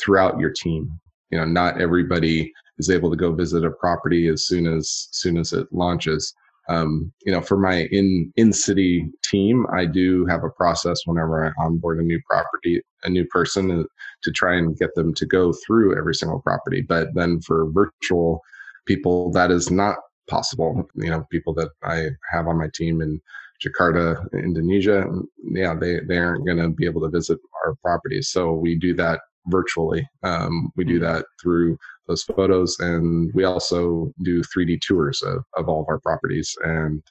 throughout 0.00 0.38
your 0.38 0.50
team. 0.50 1.00
You 1.30 1.38
know, 1.38 1.44
not 1.44 1.80
everybody 1.80 2.52
is 2.78 2.90
able 2.90 3.10
to 3.10 3.16
go 3.16 3.32
visit 3.32 3.64
a 3.64 3.70
property 3.70 4.28
as 4.28 4.46
soon 4.46 4.66
as 4.66 5.08
soon 5.12 5.36
as 5.38 5.52
it 5.52 5.66
launches. 5.72 6.34
Um, 6.68 7.12
you 7.24 7.32
know, 7.32 7.40
for 7.40 7.56
my 7.56 7.84
in 7.90 8.32
in 8.36 8.52
city 8.52 9.08
team, 9.24 9.66
I 9.72 9.84
do 9.84 10.24
have 10.26 10.44
a 10.44 10.50
process 10.50 11.00
whenever 11.06 11.44
I 11.46 11.62
onboard 11.62 11.98
a 11.98 12.02
new 12.02 12.20
property, 12.30 12.80
a 13.04 13.10
new 13.10 13.26
person, 13.26 13.70
uh, 13.70 13.84
to 14.22 14.30
try 14.30 14.56
and 14.56 14.76
get 14.76 14.94
them 14.94 15.12
to 15.14 15.26
go 15.26 15.52
through 15.66 15.98
every 15.98 16.14
single 16.14 16.40
property. 16.40 16.82
But 16.82 17.08
then 17.14 17.40
for 17.40 17.70
virtual 17.70 18.40
people, 18.86 19.32
that 19.32 19.50
is 19.50 19.70
not 19.70 19.96
possible. 20.28 20.88
You 20.94 21.10
know, 21.10 21.26
people 21.30 21.52
that 21.54 21.70
I 21.82 22.10
have 22.30 22.46
on 22.46 22.58
my 22.58 22.68
team 22.72 23.00
in 23.00 23.20
Jakarta, 23.64 24.24
Indonesia, 24.32 25.06
yeah, 25.42 25.74
they, 25.74 26.00
they 26.00 26.18
aren't 26.18 26.46
going 26.46 26.58
to 26.58 26.68
be 26.68 26.84
able 26.84 27.00
to 27.02 27.08
visit 27.08 27.38
our 27.64 27.74
properties. 27.76 28.30
So 28.30 28.52
we 28.52 28.76
do 28.76 28.94
that 28.94 29.20
virtually. 29.46 30.08
Um, 30.22 30.70
we 30.76 30.84
do 30.84 30.98
that 31.00 31.26
through 31.40 31.78
those 32.06 32.22
photos, 32.22 32.78
and 32.80 33.32
we 33.34 33.44
also 33.44 34.12
do 34.22 34.42
3D 34.42 34.80
tours 34.80 35.22
of, 35.22 35.44
of 35.56 35.68
all 35.68 35.82
of 35.82 35.88
our 35.88 36.00
properties 36.00 36.54
and 36.64 37.02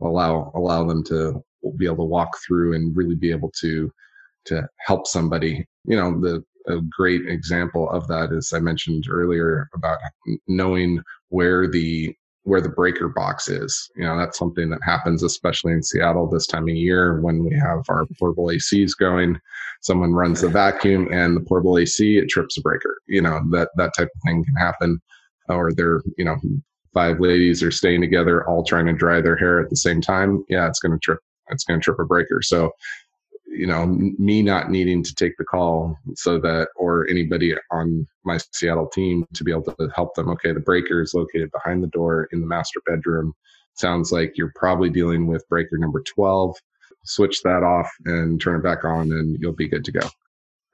allow 0.00 0.52
allow 0.54 0.84
them 0.84 1.02
to 1.04 1.42
be 1.76 1.86
able 1.86 1.96
to 1.96 2.04
walk 2.04 2.30
through 2.46 2.74
and 2.74 2.96
really 2.96 3.16
be 3.16 3.30
able 3.30 3.50
to 3.60 3.90
to 4.46 4.68
help 4.78 5.06
somebody. 5.06 5.66
You 5.84 5.96
know, 5.96 6.20
the 6.20 6.44
a 6.68 6.80
great 6.90 7.26
example 7.26 7.88
of 7.90 8.06
that 8.08 8.30
is 8.30 8.52
I 8.52 8.60
mentioned 8.60 9.06
earlier 9.10 9.68
about 9.74 9.98
knowing 10.46 11.02
where 11.30 11.66
the 11.66 12.14
where 12.44 12.60
the 12.60 12.68
breaker 12.68 13.08
box 13.08 13.48
is. 13.48 13.90
You 13.96 14.04
know, 14.04 14.16
that's 14.16 14.38
something 14.38 14.70
that 14.70 14.80
happens, 14.82 15.22
especially 15.22 15.72
in 15.72 15.82
Seattle 15.82 16.28
this 16.28 16.46
time 16.46 16.64
of 16.64 16.74
year 16.74 17.20
when 17.20 17.44
we 17.44 17.54
have 17.56 17.84
our 17.88 18.06
portable 18.18 18.46
ACs 18.46 18.92
going. 18.98 19.38
Someone 19.82 20.12
runs 20.12 20.40
the 20.40 20.48
vacuum 20.48 21.08
and 21.12 21.36
the 21.36 21.40
portable 21.40 21.78
AC, 21.78 22.18
it 22.18 22.28
trips 22.28 22.56
a 22.56 22.62
breaker. 22.62 22.98
You 23.06 23.22
know, 23.22 23.40
that, 23.50 23.70
that 23.76 23.92
type 23.96 24.08
of 24.14 24.22
thing 24.24 24.44
can 24.44 24.56
happen. 24.56 25.00
Or 25.48 25.72
they're, 25.72 26.02
you 26.16 26.24
know, 26.24 26.36
five 26.94 27.20
ladies 27.20 27.62
are 27.62 27.70
staying 27.70 28.00
together, 28.00 28.46
all 28.48 28.64
trying 28.64 28.86
to 28.86 28.92
dry 28.92 29.20
their 29.20 29.36
hair 29.36 29.60
at 29.60 29.70
the 29.70 29.76
same 29.76 30.00
time. 30.00 30.44
Yeah, 30.48 30.66
it's 30.66 30.80
going 30.80 30.92
to 30.92 30.98
trip, 30.98 31.20
it's 31.50 31.64
going 31.64 31.80
to 31.80 31.84
trip 31.84 31.98
a 31.98 32.04
breaker. 32.04 32.42
So, 32.42 32.72
you 33.50 33.66
know, 33.66 33.86
me 33.86 34.42
not 34.42 34.70
needing 34.70 35.02
to 35.02 35.14
take 35.14 35.36
the 35.36 35.44
call 35.44 35.96
so 36.14 36.38
that, 36.38 36.68
or 36.76 37.08
anybody 37.08 37.54
on 37.70 38.06
my 38.24 38.38
Seattle 38.52 38.88
team 38.88 39.26
to 39.34 39.44
be 39.44 39.50
able 39.50 39.62
to 39.62 39.88
help 39.94 40.14
them. 40.14 40.28
Okay, 40.30 40.52
the 40.52 40.60
breaker 40.60 41.00
is 41.02 41.14
located 41.14 41.50
behind 41.50 41.82
the 41.82 41.88
door 41.88 42.28
in 42.32 42.40
the 42.40 42.46
master 42.46 42.80
bedroom. 42.86 43.34
Sounds 43.74 44.12
like 44.12 44.32
you're 44.36 44.52
probably 44.54 44.90
dealing 44.90 45.26
with 45.26 45.48
breaker 45.48 45.78
number 45.78 46.02
12. 46.02 46.56
Switch 47.04 47.42
that 47.42 47.62
off 47.62 47.90
and 48.04 48.40
turn 48.40 48.56
it 48.56 48.62
back 48.62 48.84
on, 48.84 49.12
and 49.12 49.38
you'll 49.40 49.52
be 49.52 49.68
good 49.68 49.84
to 49.84 49.92
go. 49.92 50.08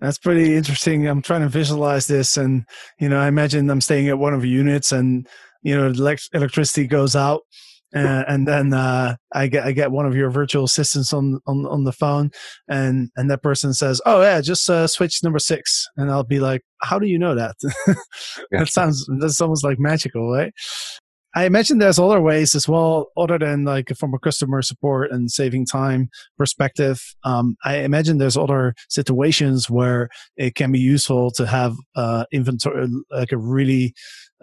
That's 0.01 0.19
pretty 0.19 0.57
interesting. 0.57 1.07
I'm 1.07 1.23
trying 1.23 1.43
to 1.43 1.49
visualize 1.49 2.07
this, 2.07 2.37
and 2.37 2.67
you 2.99 3.09
know, 3.09 3.19
I 3.19 3.29
imagine 3.29 3.71
I'm 3.71 3.81
staying 3.81 4.09
at 4.09 4.19
one 4.19 4.35
of 4.35 4.43
the 4.43 4.49
units, 4.49 4.91
and 4.91 5.29
you 5.63 5.77
know, 5.77 5.87
elect- 5.87 6.31
electricity 6.33 6.87
goes 6.87 7.15
out, 7.15 7.43
uh, 7.95 8.25
and 8.27 8.47
then 8.47 8.73
uh, 8.73 9.17
I 9.33 9.47
get 9.47 9.65
I 9.65 9.73
get 9.73 9.91
one 9.91 10.07
of 10.07 10.17
your 10.17 10.31
virtual 10.31 10.65
assistants 10.65 11.13
on 11.13 11.41
on 11.47 11.67
on 11.67 11.85
the 11.85 11.93
phone, 11.93 12.31
and 12.69 13.11
and 13.17 13.31
that 13.31 13.43
person 13.43 13.73
says, 13.73 14.01
"Oh 14.05 14.23
yeah, 14.23 14.41
just 14.41 14.69
uh, 14.69 14.87
switch 14.87 15.23
number 15.23 15.39
six. 15.39 15.87
and 15.97 16.11
I'll 16.11 16.25
be 16.25 16.41
like, 16.41 16.63
"How 16.83 16.99
do 16.99 17.07
you 17.07 17.19
know 17.19 17.35
that?" 17.35 17.55
Yeah. 17.87 17.95
that 18.53 18.69
sounds 18.69 19.09
that's 19.21 19.41
almost 19.41 19.65
like 19.65 19.79
magical, 19.79 20.33
right? 20.33 20.53
I 21.37 21.47
imagine 21.47 21.79
there's 21.79 21.99
other 21.99 22.21
ways 22.21 22.55
as 22.55 22.69
well, 22.69 23.09
other 23.17 23.39
than 23.39 23.65
like 23.65 23.89
from 23.99 24.15
a 24.15 24.21
customer 24.21 24.63
support 24.63 25.11
and 25.11 25.31
saving 25.31 25.67
time 25.67 26.09
perspective. 26.39 27.01
Um, 27.25 27.57
I 27.65 27.79
imagine 27.79 28.19
there's 28.19 28.37
other 28.37 28.75
situations 28.89 29.69
where 29.69 30.09
it 30.37 30.55
can 30.55 30.71
be 30.71 30.79
useful 30.79 31.33
to 31.33 31.47
have 31.47 31.75
uh, 31.97 32.25
inventory, 32.33 32.87
like 33.11 33.33
a 33.33 33.37
really 33.37 33.95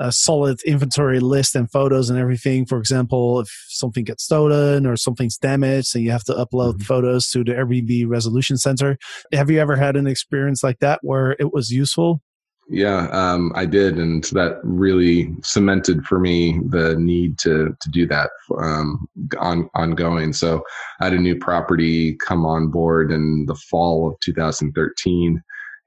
uh, 0.01 0.09
solid 0.11 0.59
inventory 0.63 1.19
list 1.19 1.55
and 1.55 1.71
photos 1.71 2.09
and 2.09 2.17
everything. 2.17 2.65
For 2.65 2.79
example, 2.79 3.39
if 3.41 3.49
something 3.69 4.03
gets 4.03 4.23
stolen 4.23 4.87
or 4.87 4.97
something's 4.97 5.37
damaged 5.37 5.95
and 5.95 6.03
you 6.03 6.11
have 6.11 6.23
to 6.25 6.33
upload 6.33 6.77
Mhm. 6.77 6.83
photos 6.83 7.29
to 7.29 7.43
the 7.43 7.53
Airbnb 7.53 8.07
resolution 8.07 8.57
center. 8.57 8.97
Have 9.31 9.51
you 9.51 9.59
ever 9.59 9.75
had 9.75 9.95
an 9.95 10.07
experience 10.07 10.63
like 10.63 10.79
that 10.79 10.99
where 11.03 11.35
it 11.39 11.53
was 11.53 11.69
useful? 11.69 12.21
Yeah, 12.69 13.07
um, 13.11 13.51
I 13.53 13.65
did, 13.65 13.99
and 13.99 14.23
that 14.31 14.59
really 14.63 15.35
cemented 15.43 16.05
for 16.05 16.19
me 16.19 16.59
the 16.69 16.95
need 16.95 17.37
to 17.39 17.75
to 17.81 17.89
do 17.89 18.07
that 18.07 18.29
um, 18.57 19.07
on 19.39 19.69
ongoing. 19.75 20.31
So 20.31 20.63
I 21.01 21.05
had 21.05 21.13
a 21.13 21.19
new 21.19 21.35
property 21.35 22.15
come 22.25 22.45
on 22.45 22.71
board 22.71 23.11
in 23.11 23.45
the 23.45 23.55
fall 23.55 24.07
of 24.07 24.19
2013, 24.21 25.43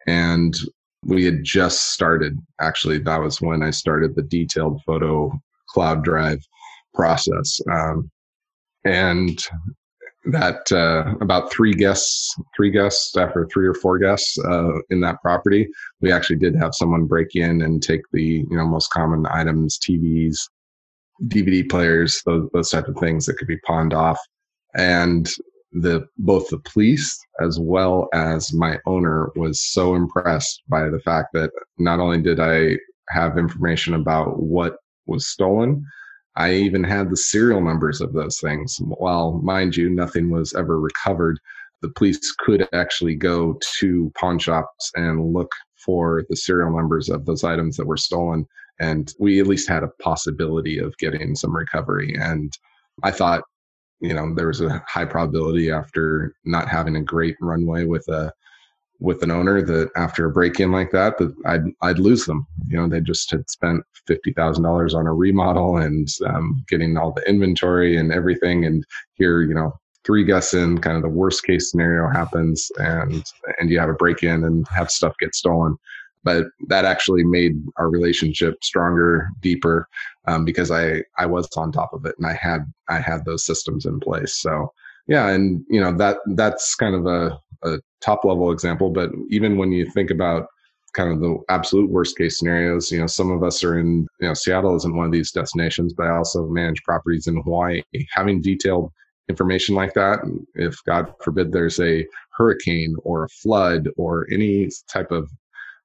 and 0.07 0.55
we 1.07 1.25
had 1.25 1.43
just 1.43 1.93
started. 1.93 2.39
Actually, 2.61 2.99
that 2.99 3.21
was 3.21 3.41
when 3.41 3.63
I 3.63 3.71
started 3.71 4.15
the 4.15 4.23
detailed 4.23 4.81
photo 4.85 5.33
cloud 5.69 6.05
drive 6.05 6.41
process, 6.95 7.61
um, 7.71 8.11
and 8.85 9.39
that 10.27 10.71
uh, 10.73 11.15
about 11.21 11.53
three 11.53 11.75
guests, 11.75 12.35
three 12.57 12.71
guests 12.71 13.17
after 13.17 13.47
three 13.47 13.67
or 13.67 13.75
four 13.75 13.99
guests 13.99 14.39
uh, 14.45 14.73
in 14.91 15.01
that 15.01 15.21
property, 15.21 15.69
we 16.01 16.11
actually 16.11 16.37
did 16.37 16.55
have 16.57 16.75
someone 16.75 17.07
break 17.07 17.35
in 17.35 17.63
and 17.63 17.83
take 17.83 18.01
the 18.13 18.47
you 18.49 18.57
know 18.57 18.67
most 18.67 18.91
common 18.91 19.27
items, 19.31 19.79
TVs, 19.79 20.39
DVD 21.25 21.69
players, 21.69 22.23
those 22.25 22.49
those 22.53 22.71
type 22.71 22.89
of 22.89 22.97
things 22.99 23.27
that 23.27 23.35
could 23.35 23.49
be 23.49 23.59
pawned 23.59 23.93
off, 23.93 24.19
and 24.75 25.29
the 25.75 26.07
both 26.19 26.49
the 26.49 26.59
police 26.59 27.19
as 27.41 27.59
well 27.59 28.09
as 28.15 28.53
my 28.53 28.79
owner 28.87 29.31
was 29.35 29.61
so 29.61 29.95
impressed 29.95 30.63
by 30.69 30.89
the 30.89 31.01
fact 31.01 31.33
that 31.35 31.51
not 31.79 31.99
only 31.99 32.23
did 32.23 32.39
I 32.39 32.79
have 33.11 33.37
information 33.37 33.95
about 33.95 34.41
what 34.41 34.77
was 35.07 35.27
stolen, 35.27 35.85
I 36.37 36.55
even 36.55 36.85
had 36.85 37.11
the 37.11 37.17
serial 37.17 37.61
numbers 37.61 38.01
of 38.01 38.13
those 38.13 38.39
things. 38.41 38.79
While, 38.81 39.41
mind 39.43 39.77
you, 39.77 39.91
nothing 39.91 40.31
was 40.31 40.55
ever 40.55 40.81
recovered, 40.81 41.39
the 41.83 41.91
police 41.91 42.35
could 42.39 42.69
actually 42.73 43.15
go 43.15 43.59
to 43.79 44.13
pawn 44.19 44.39
shops 44.39 44.91
and 44.95 45.33
look 45.33 45.51
for 45.85 46.25
the 46.31 46.37
serial 46.37 46.75
numbers 46.75 47.09
of 47.09 47.27
those 47.27 47.45
items 47.45 47.77
that 47.77 47.87
were 47.87 47.97
stolen. 47.97 48.47
And 48.81 49.13
we 49.21 49.41
at 49.41 49.47
least 49.47 49.69
had 49.69 49.83
a 49.83 50.03
possibility 50.03 50.79
of 50.79 50.97
getting 50.99 51.35
some 51.35 51.55
recovery. 51.55 52.17
And 52.19 52.53
I 53.03 53.11
thought, 53.11 53.45
you 54.05 54.15
know, 54.15 54.35
there 54.35 54.49
was 54.49 54.61
a 54.61 54.83
high 54.87 55.07
probability 55.07 55.71
after 55.71 56.35
not 56.45 56.69
having 56.69 56.97
a 56.97 57.03
great 57.03 57.37
runway 57.41 57.85
with 57.85 58.07
a 58.09 58.33
with 59.01 59.23
an 59.23 59.31
owner 59.31 59.61
that 59.61 59.91
after 59.97 60.27
a 60.27 60.31
break 60.31 60.61
in 60.61 60.71
like 60.71 60.91
that 60.91 61.19
that 61.19 61.35
I'd 61.47 61.65
I'd 61.83 61.99
lose 61.99 62.27
them. 62.27 62.47
You 62.67 62.77
know, 62.77 62.89
they 62.89 63.01
just 63.01 63.31
had 63.31 63.49
spent 63.49 63.83
fifty 64.07 64.33
thousand 64.33 64.65
dollars 64.65 64.95
on 64.95 65.07
a 65.07 65.15
remodel 65.15 65.79
and 65.79 66.07
um, 66.27 66.65
getting 66.69 66.97
all 66.97 67.13
the 67.13 67.29
inventory 67.29 67.97
and 67.97 68.13
everything, 68.13 68.67
and 68.67 68.85
here 69.15 69.43
you 69.43 69.55
know 69.55 69.73
three 70.05 70.25
guests 70.25 70.53
in, 70.53 70.79
kind 70.79 70.97
of 70.97 71.03
the 71.03 71.09
worst 71.09 71.45
case 71.45 71.71
scenario 71.71 72.09
happens, 72.11 72.71
and 72.77 73.25
and 73.59 73.71
you 73.71 73.81
have 73.81 73.89
a 73.89 73.95
break 73.95 74.23
in 74.23 74.45
and 74.45 74.67
have 74.69 74.91
stuff 74.91 75.15
get 75.19 75.35
stolen. 75.35 75.77
But 76.25 76.47
that 76.69 76.85
actually 76.85 77.25
made 77.25 77.53
our 77.77 77.89
relationship 77.89 78.65
stronger, 78.65 79.29
deeper, 79.41 79.89
um, 80.27 80.45
because 80.45 80.71
I 80.71 81.03
I 81.19 81.27
was 81.27 81.49
on 81.57 81.71
top 81.71 81.93
of 81.93 82.05
it 82.07 82.15
and 82.19 82.27
I 82.27 82.35
had 82.35 82.61
I 82.89 82.99
had 82.99 83.25
those 83.25 83.45
systems 83.45 83.87
in 83.87 84.01
place. 84.01 84.37
So 84.37 84.73
yeah, 85.07 85.29
and 85.29 85.65
you 85.69 85.81
know 85.81 85.97
that 85.99 86.19
that's 86.35 86.75
kind 86.75 86.95
of 86.95 87.07
a 87.07 87.39
a 87.63 87.81
top 88.01 88.25
level 88.25 88.51
example, 88.51 88.91
but 88.91 89.11
even 89.31 89.57
when 89.57 89.73
you 89.73 89.91
think 89.91 90.11
about 90.11 90.49
kind 90.95 91.11
of 91.11 91.21
the 91.21 91.37
absolute 91.49 91.91
worst 91.91 92.17
case 92.17 92.39
scenarios. 92.39 92.91
You 92.91 93.01
know, 93.01 93.07
some 93.07 93.31
of 93.31 93.43
us 93.43 93.63
are 93.63 93.79
in, 93.79 94.07
you 94.21 94.29
know, 94.29 94.35
Seattle 94.35 94.77
isn't 94.77 94.97
one 94.97 95.07
of 95.07 95.13
these 95.13 95.33
destinations, 95.33 95.93
but 95.93 96.07
I 96.07 96.17
also 96.17 96.47
manage 96.47 96.83
properties 96.85 97.27
in 97.27 97.43
Hawaii. 97.43 97.83
Having 98.13 98.43
detailed 98.43 98.91
information 99.29 99.75
like 99.75 99.95
that, 99.95 100.21
if 100.55 100.77
God 100.85 101.13
forbid 101.23 101.53
there's 101.53 101.81
a 101.81 102.07
hurricane 102.31 102.95
or 103.03 103.25
a 103.25 103.29
flood 103.29 103.89
or 103.97 104.27
any 104.31 104.69
type 104.89 105.11
of 105.11 105.31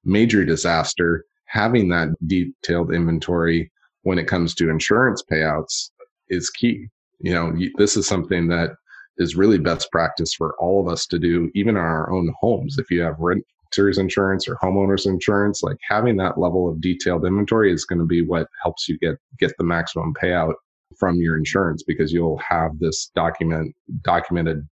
major 0.04 0.44
disaster, 0.44 1.24
having 1.46 1.88
that 1.88 2.08
detailed 2.26 2.92
inventory 2.92 3.70
when 4.02 4.18
it 4.18 4.26
comes 4.26 4.54
to 4.54 4.70
insurance 4.70 5.22
payouts 5.30 5.90
is 6.28 6.50
key. 6.50 6.88
You 7.20 7.34
know, 7.34 7.54
this 7.76 7.96
is 7.96 8.06
something 8.06 8.48
that 8.48 8.70
is 9.18 9.36
really 9.36 9.58
best 9.58 9.90
practice 9.90 10.32
for 10.32 10.54
all 10.58 10.80
of 10.80 10.90
us 10.90 11.06
to 11.06 11.18
do, 11.18 11.50
even 11.54 11.76
in 11.76 11.82
our 11.82 12.10
own 12.10 12.32
homes. 12.40 12.78
If 12.78 12.90
you 12.90 13.02
have 13.02 13.16
renters 13.18 13.98
insurance 13.98 14.48
or 14.48 14.56
homeowners 14.56 15.06
insurance, 15.06 15.62
like 15.62 15.76
having 15.86 16.16
that 16.16 16.38
level 16.38 16.68
of 16.68 16.80
detailed 16.80 17.26
inventory 17.26 17.72
is 17.72 17.84
going 17.84 17.98
to 17.98 18.06
be 18.06 18.22
what 18.22 18.48
helps 18.62 18.88
you 18.88 18.98
get 18.98 19.16
get 19.38 19.52
the 19.58 19.64
maximum 19.64 20.14
payout 20.14 20.54
from 20.98 21.16
your 21.16 21.36
insurance 21.36 21.82
because 21.82 22.12
you'll 22.12 22.38
have 22.38 22.78
this 22.78 23.10
document 23.14 23.74
documented 24.02 24.66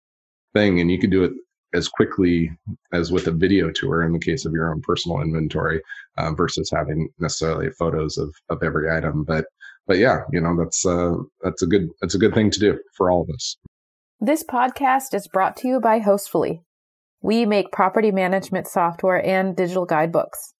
thing 0.53 0.81
and 0.81 0.91
you 0.91 0.99
can 0.99 1.11
do 1.11 1.25
it 1.25 1.33
as 1.75 1.89
quickly 1.89 2.51
as 2.93 3.11
with 3.11 3.27
a 3.27 3.33
video 3.33 3.71
tour 3.71 4.03
in 4.03 4.13
the 4.13 4.19
case 4.19 4.45
of 4.45 4.53
your 4.53 4.71
own 4.71 4.81
personal 4.81 5.21
inventory 5.21 5.83
uh, 6.17 6.33
versus 6.33 6.71
having 6.73 7.09
necessarily 7.19 7.69
photos 7.71 8.17
of, 8.17 8.35
of 8.49 8.63
every 8.63 8.91
item. 8.91 9.25
But 9.25 9.47
but 9.87 9.99
yeah 9.99 10.21
you 10.33 10.41
know 10.41 10.57
that's 10.57 10.87
uh 10.87 11.15
that's 11.43 11.63
a 11.63 11.67
good 11.67 11.89
that's 12.01 12.15
a 12.15 12.19
good 12.19 12.35
thing 12.35 12.51
to 12.51 12.61
do 12.61 12.79
for 12.97 13.11
all 13.11 13.23
of 13.23 13.31
us. 13.35 13.57
This 14.21 14.45
podcast 14.45 15.13
is 15.13 15.29
brought 15.29 15.57
to 15.59 15.69
you 15.69 15.81
by 15.81 16.01
hostfully. 16.01 16.61
We 17.21 17.45
make 17.45 17.73
property 17.73 18.11
management 18.11 18.69
software 18.69 19.25
and 19.25 19.57
digital 19.57 19.85
guidebooks. 19.85 20.55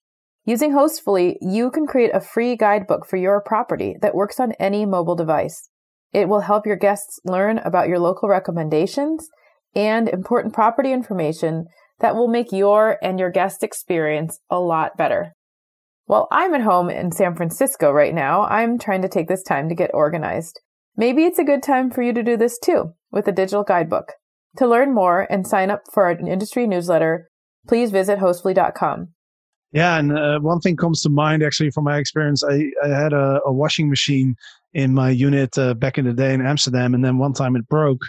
Using 0.45 0.73
hostfully 0.73 1.37
you 1.41 1.71
can 1.71 1.87
create 1.87 2.11
a 2.13 2.21
free 2.21 2.57
guidebook 2.57 3.07
for 3.07 3.17
your 3.17 3.41
property 3.41 3.97
that 4.03 4.15
works 4.15 4.41
on 4.41 4.53
any 4.53 4.85
mobile 4.85 5.17
device. 5.17 5.71
It 6.13 6.29
will 6.29 6.41
help 6.41 6.67
your 6.67 6.77
guests 6.77 7.19
learn 7.25 7.59
about 7.59 7.89
your 7.89 7.99
local 7.99 8.29
recommendations 8.29 9.29
and 9.75 10.09
important 10.09 10.55
property 10.55 10.93
information 10.93 11.67
that 12.01 12.15
will 12.15 12.29
make 12.29 12.53
your 12.53 12.99
and 13.03 13.19
your 13.19 13.31
guest 13.31 13.63
experience 13.63 14.41
a 14.51 14.59
lot 14.59 14.97
better. 14.97 15.33
While 16.07 16.29
I'm 16.31 16.55
at 16.55 16.61
home 16.61 16.91
in 16.91 17.13
San 17.13 17.35
Francisco 17.35 17.91
right 17.91 18.15
now, 18.15 18.45
I'm 18.45 18.79
trying 18.79 19.03
to 19.03 19.09
take 19.09 19.29
this 19.29 19.43
time 19.43 19.69
to 19.69 19.75
get 19.75 19.91
organized. 19.95 20.61
Maybe 20.97 21.25
it's 21.25 21.39
a 21.39 21.45
good 21.45 21.63
time 21.63 21.91
for 21.91 22.03
you 22.03 22.13
to 22.13 22.23
do 22.23 22.37
this 22.37 22.59
too 22.59 22.93
with 23.11 23.27
a 23.27 23.33
digital 23.33 23.65
guidebook. 23.65 24.13
To 24.59 24.67
learn 24.67 24.95
more 24.95 25.27
and 25.31 25.47
sign 25.47 25.71
up 25.71 25.83
for 25.93 26.11
an 26.11 26.29
industry 26.29 26.67
newsletter, 26.67 27.29
please 27.67 27.91
visit 27.91 28.19
hostfully.com. 28.19 29.09
Yeah, 29.73 29.99
and 29.99 30.17
uh, 30.17 30.39
one 30.39 30.61
thing 30.61 30.77
comes 30.77 31.03
to 31.03 31.09
mind 31.09 31.43
actually 31.43 31.71
from 31.71 31.85
my 31.85 31.99
experience. 31.99 32.45
I, 32.45 32.71
I 32.85 32.89
had 32.89 33.13
a, 33.13 33.41
a, 33.45 33.53
washing 33.53 33.89
machine 33.89 34.37
in 34.73 34.95
my 34.95 35.11
unit 35.11 35.59
uh, 35.59 35.75
back 35.75 35.99
in 35.99 36.05
the 36.05 36.13
day 36.13 36.33
in 36.33 36.47
Amsterdam, 36.47 36.95
and 36.95 37.05
then 37.05 37.19
one 37.19 37.33
time 37.33 37.57
it 37.57 37.69
broke. 37.69 38.03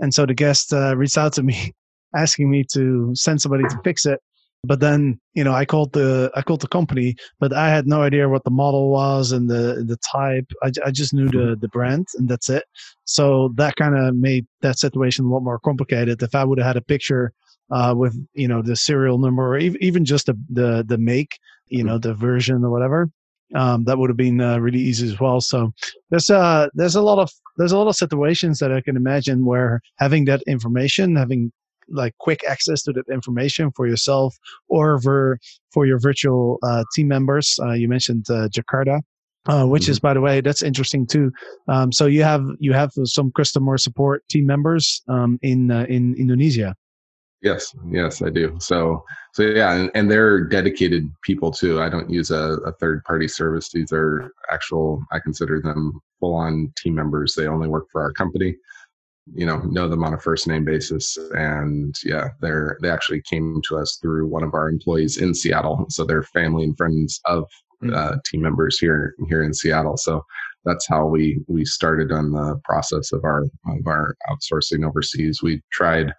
And 0.00 0.12
so 0.14 0.26
the 0.26 0.34
guest 0.34 0.72
uh, 0.72 0.96
reached 0.96 1.18
out 1.18 1.32
to 1.34 1.42
me 1.42 1.72
asking 2.16 2.50
me 2.50 2.64
to 2.72 3.12
send 3.14 3.40
somebody 3.40 3.64
to 3.64 3.80
fix 3.84 4.06
it. 4.06 4.20
But 4.62 4.80
then, 4.80 5.18
you 5.32 5.42
know, 5.42 5.52
I 5.54 5.64
called 5.64 5.94
the 5.94 6.30
I 6.34 6.42
called 6.42 6.60
the 6.60 6.68
company, 6.68 7.16
but 7.38 7.54
I 7.54 7.70
had 7.70 7.86
no 7.86 8.02
idea 8.02 8.28
what 8.28 8.44
the 8.44 8.50
model 8.50 8.90
was 8.90 9.32
and 9.32 9.48
the 9.48 9.84
the 9.86 9.96
type. 10.12 10.44
I, 10.62 10.70
I 10.84 10.90
just 10.90 11.14
knew 11.14 11.28
the 11.28 11.56
the 11.58 11.68
brand, 11.68 12.08
and 12.16 12.28
that's 12.28 12.50
it. 12.50 12.64
So 13.06 13.52
that 13.54 13.76
kind 13.76 13.96
of 13.96 14.14
made 14.16 14.46
that 14.60 14.78
situation 14.78 15.24
a 15.24 15.28
lot 15.28 15.40
more 15.42 15.58
complicated. 15.60 16.22
If 16.22 16.34
I 16.34 16.44
would 16.44 16.58
have 16.58 16.66
had 16.66 16.76
a 16.76 16.82
picture 16.82 17.32
uh, 17.70 17.94
with 17.96 18.14
you 18.34 18.48
know 18.48 18.60
the 18.60 18.76
serial 18.76 19.16
number 19.16 19.46
or 19.46 19.56
even 19.56 20.04
just 20.04 20.26
the 20.26 20.38
the 20.50 20.84
the 20.86 20.98
make, 20.98 21.38
you 21.68 21.82
know, 21.82 21.96
the 21.96 22.12
version 22.12 22.62
or 22.62 22.70
whatever, 22.70 23.08
um, 23.54 23.84
that 23.84 23.98
would 23.98 24.10
have 24.10 24.16
been 24.16 24.40
uh, 24.40 24.58
really 24.58 24.78
easy 24.78 25.06
as 25.06 25.18
well. 25.20 25.40
So 25.40 25.72
there's 26.10 26.30
uh 26.30 26.68
there's 26.74 26.94
a 26.94 27.02
lot 27.02 27.18
of 27.18 27.30
there's 27.56 27.72
a 27.72 27.78
lot 27.78 27.88
of 27.88 27.96
situations 27.96 28.58
that 28.58 28.72
I 28.72 28.80
can 28.80 28.96
imagine 28.96 29.44
where 29.44 29.80
having 29.98 30.24
that 30.26 30.42
information, 30.46 31.16
having 31.16 31.52
like 31.88 32.14
quick 32.18 32.42
access 32.48 32.82
to 32.84 32.92
that 32.92 33.08
information 33.12 33.72
for 33.74 33.86
yourself 33.86 34.36
or 34.68 35.00
for 35.00 35.38
for 35.72 35.86
your 35.86 35.98
virtual 35.98 36.58
uh, 36.62 36.84
team 36.94 37.08
members. 37.08 37.58
Uh, 37.62 37.72
you 37.72 37.88
mentioned 37.88 38.26
uh, 38.30 38.48
Jakarta. 38.48 39.00
Uh, 39.46 39.64
which 39.64 39.84
mm-hmm. 39.84 39.92
is, 39.92 39.98
by 39.98 40.12
the 40.12 40.20
way, 40.20 40.42
that's 40.42 40.62
interesting 40.62 41.06
too. 41.06 41.32
Um, 41.66 41.90
so 41.92 42.04
you 42.04 42.22
have 42.22 42.44
you 42.58 42.74
have 42.74 42.92
some 43.04 43.32
customer 43.32 43.78
support 43.78 44.22
team 44.28 44.44
members 44.44 45.00
um, 45.08 45.38
in 45.40 45.70
uh, 45.70 45.86
in 45.88 46.14
Indonesia. 46.18 46.76
Yes, 47.42 47.74
yes, 47.88 48.20
I 48.20 48.28
do. 48.28 48.56
So, 48.60 49.02
so 49.32 49.42
yeah, 49.42 49.72
and, 49.72 49.90
and 49.94 50.10
they're 50.10 50.44
dedicated 50.44 51.10
people 51.22 51.50
too. 51.50 51.80
I 51.80 51.88
don't 51.88 52.10
use 52.10 52.30
a, 52.30 52.58
a 52.66 52.72
third 52.72 53.02
party 53.04 53.28
service. 53.28 53.70
These 53.70 53.92
are 53.92 54.30
actual. 54.50 55.02
I 55.10 55.20
consider 55.20 55.60
them 55.62 55.98
full 56.18 56.34
on 56.34 56.72
team 56.76 56.94
members. 56.94 57.34
They 57.34 57.46
only 57.46 57.68
work 57.68 57.86
for 57.90 58.02
our 58.02 58.12
company. 58.12 58.56
You 59.32 59.46
know, 59.46 59.58
know 59.58 59.88
them 59.88 60.04
on 60.04 60.12
a 60.12 60.20
first 60.20 60.48
name 60.48 60.64
basis, 60.66 61.16
and 61.32 61.94
yeah, 62.04 62.28
they're 62.40 62.76
they 62.82 62.90
actually 62.90 63.22
came 63.22 63.62
to 63.68 63.78
us 63.78 63.98
through 64.02 64.26
one 64.26 64.42
of 64.42 64.52
our 64.52 64.68
employees 64.68 65.16
in 65.16 65.34
Seattle. 65.34 65.86
So 65.88 66.04
they're 66.04 66.24
family 66.24 66.64
and 66.64 66.76
friends 66.76 67.20
of 67.24 67.44
mm. 67.82 67.94
uh, 67.94 68.16
team 68.26 68.42
members 68.42 68.78
here 68.78 69.14
here 69.28 69.44
in 69.44 69.54
Seattle. 69.54 69.96
So 69.96 70.24
that's 70.64 70.86
how 70.86 71.06
we 71.06 71.40
we 71.48 71.64
started 71.64 72.12
on 72.12 72.32
the 72.32 72.60
process 72.64 73.12
of 73.12 73.24
our 73.24 73.44
of 73.44 73.86
our 73.86 74.14
outsourcing 74.28 74.86
overseas. 74.86 75.42
We 75.42 75.62
tried 75.72 76.12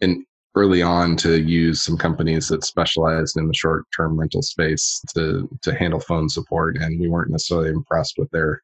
in 0.00 0.24
early 0.56 0.82
on 0.82 1.16
to 1.16 1.40
use 1.40 1.82
some 1.82 1.96
companies 1.96 2.48
that 2.48 2.64
specialized 2.64 3.36
in 3.36 3.46
the 3.46 3.54
short 3.54 3.84
term 3.96 4.18
rental 4.18 4.42
space 4.42 5.00
to 5.14 5.48
to 5.62 5.74
handle 5.74 6.00
phone 6.00 6.28
support 6.28 6.76
and 6.76 7.00
we 7.00 7.08
weren't 7.08 7.30
necessarily 7.30 7.70
impressed 7.70 8.14
with 8.18 8.30
their 8.30 8.60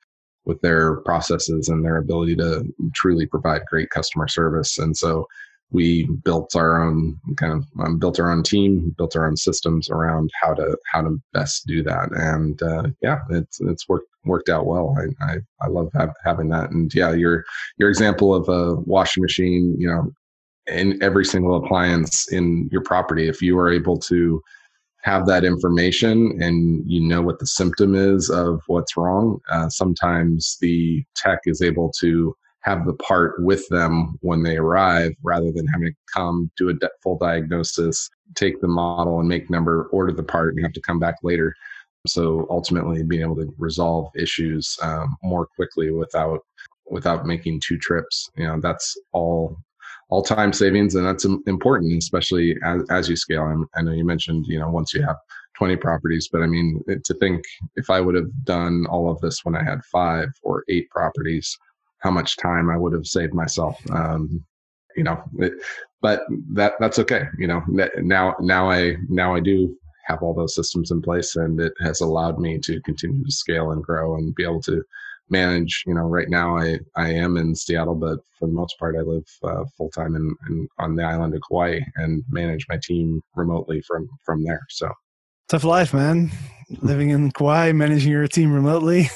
with 0.46 0.60
their 0.62 0.96
processes 0.98 1.68
and 1.68 1.84
their 1.84 1.98
ability 1.98 2.36
to 2.36 2.64
truly 2.94 3.26
provide 3.26 3.66
great 3.68 3.90
customer 3.90 4.28
service. 4.28 4.78
And 4.78 4.96
so 4.96 5.26
we 5.72 6.04
built 6.24 6.54
our 6.54 6.80
own 6.80 7.18
kind 7.36 7.52
of 7.52 7.66
um, 7.84 7.98
built 7.98 8.20
our 8.20 8.30
own 8.30 8.44
team 8.44 8.94
built 8.96 9.16
our 9.16 9.26
own 9.26 9.36
systems 9.36 9.90
around 9.90 10.30
how 10.40 10.54
to 10.54 10.78
how 10.92 11.02
to 11.02 11.20
best 11.32 11.66
do 11.66 11.82
that. 11.82 12.08
And 12.12 12.62
uh, 12.62 12.84
yeah 13.02 13.18
it's 13.30 13.60
it's 13.60 13.88
worked 13.88 14.06
worked 14.24 14.48
out 14.48 14.66
well. 14.66 14.96
I 14.96 15.24
i, 15.24 15.36
I 15.60 15.66
love 15.68 15.92
having 16.24 16.48
that. 16.50 16.70
And 16.70 16.94
yeah 16.94 17.12
your 17.12 17.44
your 17.78 17.88
example 17.88 18.32
of 18.32 18.48
a 18.48 18.76
washing 18.82 19.22
machine 19.22 19.74
you 19.76 19.88
know 19.88 20.12
in 20.68 21.02
every 21.02 21.24
single 21.24 21.56
appliance 21.56 22.30
in 22.32 22.68
your 22.72 22.82
property. 22.82 23.28
If 23.28 23.40
you 23.42 23.58
are 23.58 23.70
able 23.70 23.98
to 24.00 24.42
have 25.02 25.26
that 25.26 25.44
information 25.44 26.36
and 26.42 26.82
you 26.86 27.00
know 27.00 27.22
what 27.22 27.38
the 27.38 27.46
symptom 27.46 27.94
is 27.94 28.28
of 28.28 28.60
what's 28.66 28.96
wrong 28.96 29.38
uh, 29.52 29.68
sometimes 29.68 30.56
the 30.60 31.04
tech 31.14 31.38
is 31.44 31.62
able 31.62 31.92
to 31.92 32.34
have 32.62 32.84
the 32.84 32.94
part 32.94 33.40
with 33.44 33.68
them 33.68 34.18
when 34.22 34.42
they 34.42 34.56
arrive 34.56 35.12
rather 35.22 35.52
than 35.52 35.64
having 35.68 35.86
to 35.86 35.94
come 36.12 36.50
do 36.56 36.68
a 36.68 36.74
full 37.04 37.16
diagnosis 37.18 38.10
take 38.34 38.60
the 38.60 38.68
model 38.68 39.20
and 39.20 39.28
make 39.28 39.48
number 39.48 39.88
order 39.92 40.12
the 40.12 40.22
part 40.22 40.54
and 40.54 40.64
have 40.64 40.72
to 40.72 40.80
come 40.80 40.98
back 40.98 41.16
later. 41.22 41.54
So 42.06 42.46
ultimately 42.50 43.02
being 43.02 43.22
able 43.22 43.36
to 43.36 43.52
resolve 43.58 44.10
issues 44.16 44.76
um, 44.82 45.16
more 45.22 45.46
quickly 45.46 45.90
without 45.90 46.40
without 46.88 47.26
making 47.26 47.60
two 47.60 47.76
trips 47.76 48.30
you 48.36 48.46
know 48.46 48.60
that's 48.60 48.96
all 49.12 49.58
all 50.08 50.22
time 50.22 50.52
savings, 50.52 50.94
and 50.94 51.04
that's 51.04 51.24
important, 51.24 51.98
especially 51.98 52.56
as, 52.64 52.82
as 52.90 53.08
you 53.08 53.16
scale. 53.16 53.42
I, 53.42 53.78
I 53.78 53.82
know 53.82 53.92
you 53.92 54.04
mentioned, 54.04 54.46
you 54.46 54.58
know, 54.58 54.70
once 54.70 54.94
you 54.94 55.02
have 55.02 55.16
20 55.58 55.76
properties, 55.76 56.28
but 56.30 56.42
I 56.42 56.46
mean, 56.46 56.82
to 57.04 57.14
think 57.14 57.44
if 57.76 57.90
I 57.90 58.00
would 58.00 58.14
have 58.14 58.44
done 58.44 58.86
all 58.86 59.10
of 59.10 59.20
this 59.20 59.44
when 59.44 59.56
I 59.56 59.64
had 59.64 59.84
five 59.84 60.28
or 60.42 60.64
eight 60.68 60.88
properties, 60.90 61.56
how 61.98 62.10
much 62.10 62.36
time 62.36 62.70
I 62.70 62.76
would 62.76 62.92
have 62.92 63.06
saved 63.06 63.34
myself. 63.34 63.78
Um, 63.90 64.44
you 64.96 65.02
know, 65.02 65.22
it, 65.38 65.52
but 66.00 66.22
that 66.52 66.74
that's 66.78 66.98
okay. 67.00 67.24
You 67.38 67.48
know, 67.48 67.62
now 67.98 68.36
now 68.40 68.70
I 68.70 68.96
now 69.08 69.34
I 69.34 69.40
do 69.40 69.76
have 70.06 70.22
all 70.22 70.34
those 70.34 70.54
systems 70.54 70.90
in 70.90 71.02
place, 71.02 71.36
and 71.36 71.60
it 71.60 71.72
has 71.80 72.00
allowed 72.00 72.38
me 72.38 72.58
to 72.60 72.80
continue 72.82 73.24
to 73.24 73.32
scale 73.32 73.72
and 73.72 73.82
grow 73.82 74.16
and 74.16 74.34
be 74.34 74.44
able 74.44 74.62
to 74.62 74.82
manage 75.30 75.82
you 75.86 75.94
know 75.94 76.02
right 76.02 76.28
now 76.28 76.56
i 76.56 76.78
i 76.96 77.10
am 77.10 77.36
in 77.36 77.54
seattle 77.54 77.94
but 77.94 78.18
for 78.38 78.46
the 78.46 78.54
most 78.54 78.78
part 78.78 78.96
i 78.96 79.00
live 79.00 79.24
uh, 79.42 79.64
full 79.76 79.90
time 79.90 80.14
in, 80.14 80.34
in, 80.48 80.68
on 80.78 80.94
the 80.94 81.02
island 81.02 81.34
of 81.34 81.40
kauai 81.48 81.80
and 81.96 82.22
manage 82.30 82.66
my 82.68 82.78
team 82.82 83.20
remotely 83.34 83.80
from 83.82 84.08
from 84.24 84.44
there 84.44 84.60
so. 84.70 84.90
Tough 85.48 85.64
life 85.64 85.94
man. 85.94 86.30
Living 86.82 87.10
in 87.10 87.30
kauai 87.30 87.72
managing 87.72 88.10
your 88.10 88.26
team 88.26 88.52
remotely. 88.52 89.08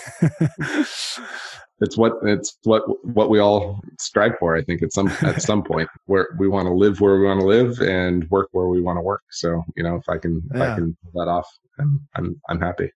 It's 1.83 1.97
what 1.97 2.13
it's 2.23 2.59
what 2.65 2.83
what 3.07 3.31
we 3.31 3.39
all 3.39 3.81
strive 3.99 4.33
for 4.39 4.55
i 4.55 4.63
think 4.63 4.83
at 4.83 4.93
some 4.93 5.09
at 5.23 5.41
some 5.51 5.63
point. 5.63 5.89
Where 6.07 6.29
we 6.39 6.47
want 6.47 6.67
to 6.67 6.75
live 6.75 7.01
where 7.01 7.19
we 7.19 7.25
want 7.25 7.41
to 7.41 7.47
live 7.47 7.81
and 7.81 8.29
work 8.31 8.49
where 8.53 8.67
we 8.67 8.81
want 8.81 8.99
to 8.99 9.03
work 9.03 9.23
so 9.31 9.65
you 9.77 9.83
know 9.83 9.97
if 9.97 10.09
i 10.09 10.19
can 10.19 10.43
yeah. 10.55 10.57
if 10.57 10.63
i 10.63 10.75
can 10.75 10.97
pull 11.03 11.25
that 11.25 11.31
off 11.31 11.49
i'm 11.79 12.07
i'm, 12.17 12.41
I'm 12.49 12.61
happy 12.61 12.91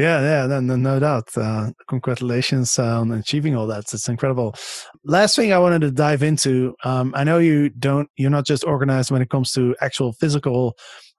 yeah, 0.00 0.20
yeah, 0.20 0.46
no, 0.46 0.60
no, 0.60 0.76
no 0.76 0.98
doubt. 0.98 1.28
Uh, 1.36 1.70
congratulations 1.88 2.78
on 2.78 3.12
achieving 3.12 3.54
all 3.56 3.66
that. 3.68 3.92
It's 3.92 4.08
incredible. 4.08 4.54
Last 5.04 5.36
thing 5.36 5.52
I 5.52 5.58
wanted 5.58 5.80
to 5.82 5.90
dive 5.90 6.22
into. 6.22 6.74
Um, 6.84 7.12
I 7.16 7.24
know 7.24 7.38
you 7.38 7.68
don't. 7.68 8.08
You're 8.16 8.30
not 8.30 8.46
just 8.46 8.64
organized 8.64 9.10
when 9.10 9.22
it 9.22 9.30
comes 9.30 9.52
to 9.52 9.74
actual 9.80 10.12
physical 10.14 10.76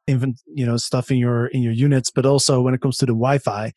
even 0.08 0.36
you 0.48 0.66
know 0.66 0.78
stuff 0.78 1.12
in 1.12 1.18
your 1.18 1.48
in 1.48 1.62
your 1.62 1.74
units, 1.74 2.10
but 2.10 2.26
also 2.26 2.62
when 2.62 2.74
it 2.74 2.82
comes 2.82 2.98
to 2.98 3.06
the 3.06 3.14
Wi-Fi. 3.14 3.72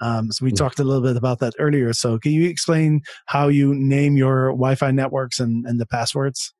Um, 0.00 0.32
so 0.32 0.44
we 0.44 0.52
Mm. 0.52 0.56
talked 0.56 0.80
a 0.80 0.84
little 0.84 1.02
bit 1.02 1.16
about 1.16 1.38
that 1.40 1.54
earlier. 1.58 1.92
So 1.92 2.18
can 2.18 2.32
you 2.32 2.48
explain 2.48 3.02
how 3.26 3.48
you 3.48 3.74
name 3.74 4.16
your 4.16 4.50
Wi-Fi 4.50 4.90
networks 4.90 5.38
and, 5.38 5.64
and 5.66 5.80
the 5.80 5.86
passwords? 5.86 6.52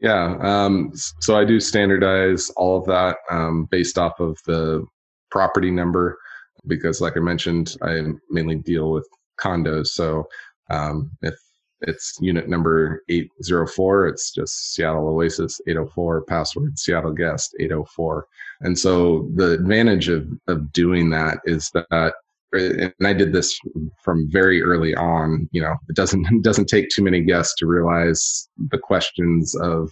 Yeah. 0.00 0.36
Um, 0.40 0.92
so 1.20 1.38
I 1.38 1.44
do 1.44 1.60
standardize 1.60 2.50
all 2.56 2.78
of 2.78 2.86
that 2.86 3.16
um, 3.30 3.66
based 3.70 3.98
off 3.98 4.18
of 4.20 4.38
the 4.46 4.84
property 5.30 5.70
number 5.70 6.18
because, 6.66 7.00
like 7.00 7.16
I 7.16 7.20
mentioned, 7.20 7.76
I 7.82 8.02
mainly 8.30 8.56
deal 8.56 8.90
with 8.90 9.08
condos. 9.38 9.88
So 9.88 10.26
um, 10.70 11.10
if 11.22 11.34
it's 11.82 12.18
unit 12.20 12.48
number 12.48 13.02
804, 13.08 14.08
it's 14.08 14.32
just 14.32 14.74
Seattle 14.74 15.08
Oasis 15.08 15.60
804, 15.66 16.22
password 16.22 16.78
Seattle 16.78 17.12
Guest 17.12 17.54
804. 17.58 18.26
And 18.60 18.78
so 18.78 19.30
the 19.34 19.52
advantage 19.52 20.08
of, 20.08 20.28
of 20.46 20.72
doing 20.72 21.10
that 21.10 21.38
is 21.44 21.70
that 21.74 22.12
and 22.52 22.92
I 23.04 23.12
did 23.12 23.32
this 23.32 23.58
from 24.02 24.28
very 24.30 24.62
early 24.62 24.94
on. 24.96 25.48
You 25.52 25.62
know, 25.62 25.76
it 25.88 25.96
doesn't 25.96 26.26
it 26.26 26.42
doesn't 26.42 26.66
take 26.66 26.88
too 26.88 27.02
many 27.02 27.22
guests 27.22 27.54
to 27.58 27.66
realize 27.66 28.48
the 28.70 28.78
questions 28.78 29.54
of 29.54 29.90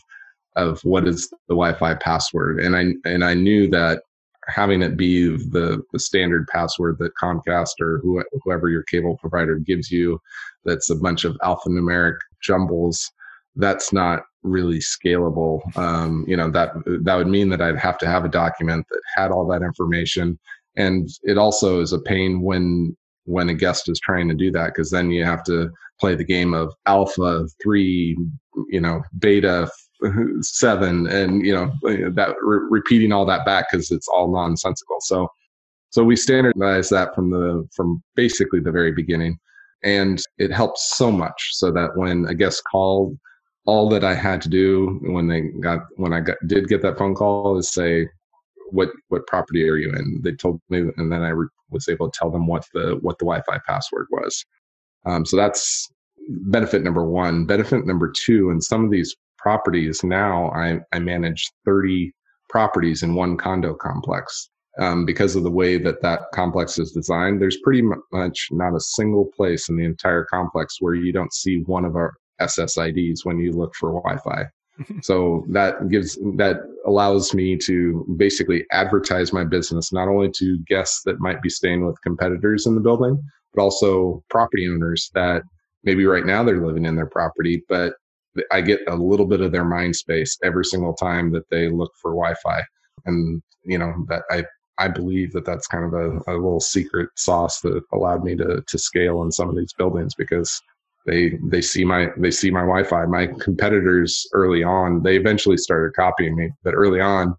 of 0.57 0.81
what 0.83 1.07
is 1.07 1.29
the 1.29 1.55
Wi-Fi 1.55 1.95
password, 1.95 2.61
and 2.61 2.77
I 2.77 2.95
and 3.05 3.25
I 3.25 3.35
knew 3.35 3.69
that 3.71 4.03
having 4.49 4.83
it 4.83 4.97
be 4.97 5.29
the 5.29 5.83
the 5.93 5.99
standard 5.99 6.47
password 6.49 6.99
that 6.99 7.13
Comcast 7.21 7.81
or 7.81 7.99
who, 8.03 8.23
whoever 8.43 8.69
your 8.69 8.83
cable 8.85 9.17
provider 9.21 9.57
gives 9.57 9.91
you, 9.91 10.21
that's 10.65 10.91
a 10.91 10.97
bunch 10.97 11.25
of 11.25 11.37
alphanumeric 11.43 12.17
jumbles. 12.43 13.11
That's 13.57 13.93
not 13.93 14.23
really 14.43 14.79
scalable. 14.79 15.61
Um, 15.77 16.25
you 16.29 16.37
know 16.37 16.51
that 16.51 16.73
that 17.03 17.17
would 17.17 17.29
mean 17.29 17.49
that 17.51 17.61
I'd 17.61 17.79
have 17.79 17.99
to 17.99 18.07
have 18.07 18.25
a 18.25 18.29
document 18.29 18.87
that 18.91 19.03
had 19.15 19.31
all 19.31 19.47
that 19.49 19.63
information 19.63 20.39
and 20.79 21.09
it 21.25 21.37
also 21.37 21.81
is 21.81 21.93
a 21.93 21.99
pain 21.99 22.41
when 22.41 22.97
when 23.25 23.51
a 23.51 23.55
guest 23.55 23.91
is 23.91 24.01
trying 24.01 24.29
to 24.29 24.35
do 24.35 24.51
that 24.51 24.69
because 24.69 24.91
then 24.91 25.11
you 25.11 25.23
have 25.23 25.45
to 25.45 25.71
play 26.01 26.15
the 26.15 26.25
game 26.25 26.55
of 26.55 26.73
alpha 26.87 27.47
3 27.63 28.17
you 28.69 28.81
know 28.81 29.03
beta 29.19 29.69
7 30.41 31.07
and 31.09 31.45
you 31.45 31.53
know 31.53 31.73
that 31.83 32.35
re- 32.41 32.67
repeating 32.71 33.13
all 33.13 33.27
that 33.27 33.45
back 33.45 33.67
because 33.71 33.91
it's 33.91 34.09
all 34.09 34.33
nonsensical. 34.33 34.97
So 35.01 35.29
so 35.91 36.05
we 36.05 36.17
standardize 36.17 36.89
that 36.91 37.15
from 37.15 37.31
the 37.31 37.67
from 37.75 38.03
basically 38.15 38.61
the 38.61 38.73
very 38.73 38.93
beginning 38.93 39.39
and 39.85 40.23
it 40.39 40.53
helps 40.53 40.97
so 40.97 41.11
much 41.11 41.51
so 41.53 41.71
that 41.71 41.97
when 41.97 42.27
a 42.27 42.35
guest 42.35 42.63
called 42.71 43.17
all 43.65 43.89
that 43.89 44.03
i 44.03 44.13
had 44.13 44.43
to 44.43 44.49
do 44.49 44.99
when 45.03 45.29
they 45.29 45.43
got 45.61 45.83
when 45.97 46.13
i 46.13 46.19
got, 46.21 46.37
did 46.49 46.67
get 46.67 46.83
that 46.83 46.99
phone 46.99 47.15
call 47.15 47.57
is 47.57 47.71
say 47.71 48.09
what 48.71 48.91
what 49.09 49.27
property 49.27 49.69
are 49.69 49.77
you 49.77 49.93
in? 49.93 50.21
They 50.23 50.33
told 50.33 50.61
me 50.69 50.91
and 50.97 51.11
then 51.11 51.23
i 51.23 51.31
re- 51.31 51.49
was 51.71 51.89
able 51.89 52.11
to 52.11 52.19
tell 52.19 52.31
them 52.31 52.47
what 52.47 52.67
the 52.73 52.99
what 53.01 53.19
the 53.19 53.25
wi-fi 53.25 53.59
password 53.67 54.07
was. 54.11 54.45
Um, 55.07 55.25
so 55.25 55.37
that's 55.37 55.89
benefit 56.29 56.83
number 56.83 57.05
one. 57.05 57.47
Benefit 57.47 57.87
number 57.87 58.11
two 58.11 58.51
and 58.51 58.63
some 58.63 58.85
of 58.85 58.91
these 58.91 59.15
properties 59.39 60.03
now 60.05 60.51
i, 60.51 60.79
I 60.93 60.99
manage 60.99 61.51
30 61.65 62.13
properties 62.49 63.03
in 63.03 63.15
one 63.15 63.37
condo 63.37 63.75
complex. 63.75 64.51
Um, 64.79 65.05
because 65.05 65.35
of 65.35 65.43
the 65.43 65.51
way 65.51 65.77
that 65.79 66.03
that 66.03 66.21
complex 66.33 66.79
is 66.79 66.93
designed 66.93 67.43
there's 67.43 67.59
pretty 67.65 67.83
much 68.13 68.47
not 68.53 68.77
a 68.77 68.81
single 68.81 69.29
place 69.37 69.69
in 69.69 69.77
the 69.77 69.85
entire 69.85 70.25
complex 70.27 70.77
where 70.79 70.95
you 70.95 71.13
don't 71.13 71.35
see 71.35 71.65
one 71.67 71.85
of 71.85 71.97
our 71.97 72.15
ssids 72.41 73.25
when 73.25 73.41
you 73.41 73.51
look 73.51 73.75
for 73.75 73.93
wi-fi. 73.93 74.45
So 75.03 75.45
that 75.49 75.89
gives 75.89 76.15
that 76.37 76.59
allows 76.87 77.35
me 77.35 77.57
to 77.65 78.07
basically 78.17 78.65
advertise 78.71 79.33
my 79.33 79.43
business 79.43 79.93
not 79.93 80.07
only 80.07 80.31
to 80.37 80.59
guests 80.69 81.03
that 81.07 81.19
might 81.19 81.43
be 81.43 81.51
staying 81.51 81.85
with 81.85 82.01
competitors 82.03 82.65
in 82.65 82.77
the 82.77 82.81
building 82.81 83.21
but 83.53 83.63
also 83.63 84.23
property 84.31 84.69
owners 84.69 85.11
that 85.15 85.43
maybe 85.83 86.07
right 86.07 86.25
now 86.25 86.45
they're 86.45 86.65
living 86.65 86.85
in 86.85 86.95
their 86.95 87.11
property 87.11 87.65
but 87.69 87.95
i 88.53 88.61
get 88.61 88.81
a 88.89 88.97
little 88.97 89.27
bit 89.27 89.41
of 89.41 89.53
their 89.53 89.65
mind 89.65 89.95
space 89.97 90.39
every 90.43 90.65
single 90.65 90.95
time 90.95 91.31
that 91.33 91.49
they 91.51 91.69
look 91.69 91.93
for 92.01 92.13
wi-fi. 92.13 92.63
And 93.07 93.43
you 93.65 93.79
know 93.79 93.93
that 94.09 94.23
i 94.31 94.45
i 94.79 94.89
believe 94.89 95.33
that 95.33 95.45
that's 95.45 95.67
kind 95.67 95.85
of 95.85 95.93
a, 95.93 96.33
a 96.33 96.35
little 96.35 96.61
secret 96.61 97.11
sauce 97.17 97.61
that 97.61 97.83
allowed 97.93 98.25
me 98.25 98.37
to 98.37 98.63
to 98.67 98.79
scale 98.79 99.23
in 99.23 99.33
some 99.33 99.49
of 99.49 99.57
these 99.57 99.73
buildings 99.73 100.15
because 100.15 100.61
they 101.07 101.39
they 101.45 101.61
see 101.63 101.85
my 101.85 102.09
they 102.17 102.31
see 102.31 102.51
my 102.51 102.61
wi-fi. 102.61 103.07
My 103.07 103.29
competitors 103.41 104.27
early 104.33 104.63
on 104.63 105.03
they 105.03 105.17
eventually 105.17 105.57
started 105.57 105.95
copying 105.95 106.37
me 106.37 106.51
but 106.63 106.75
early 106.75 107.01
on 107.01 107.35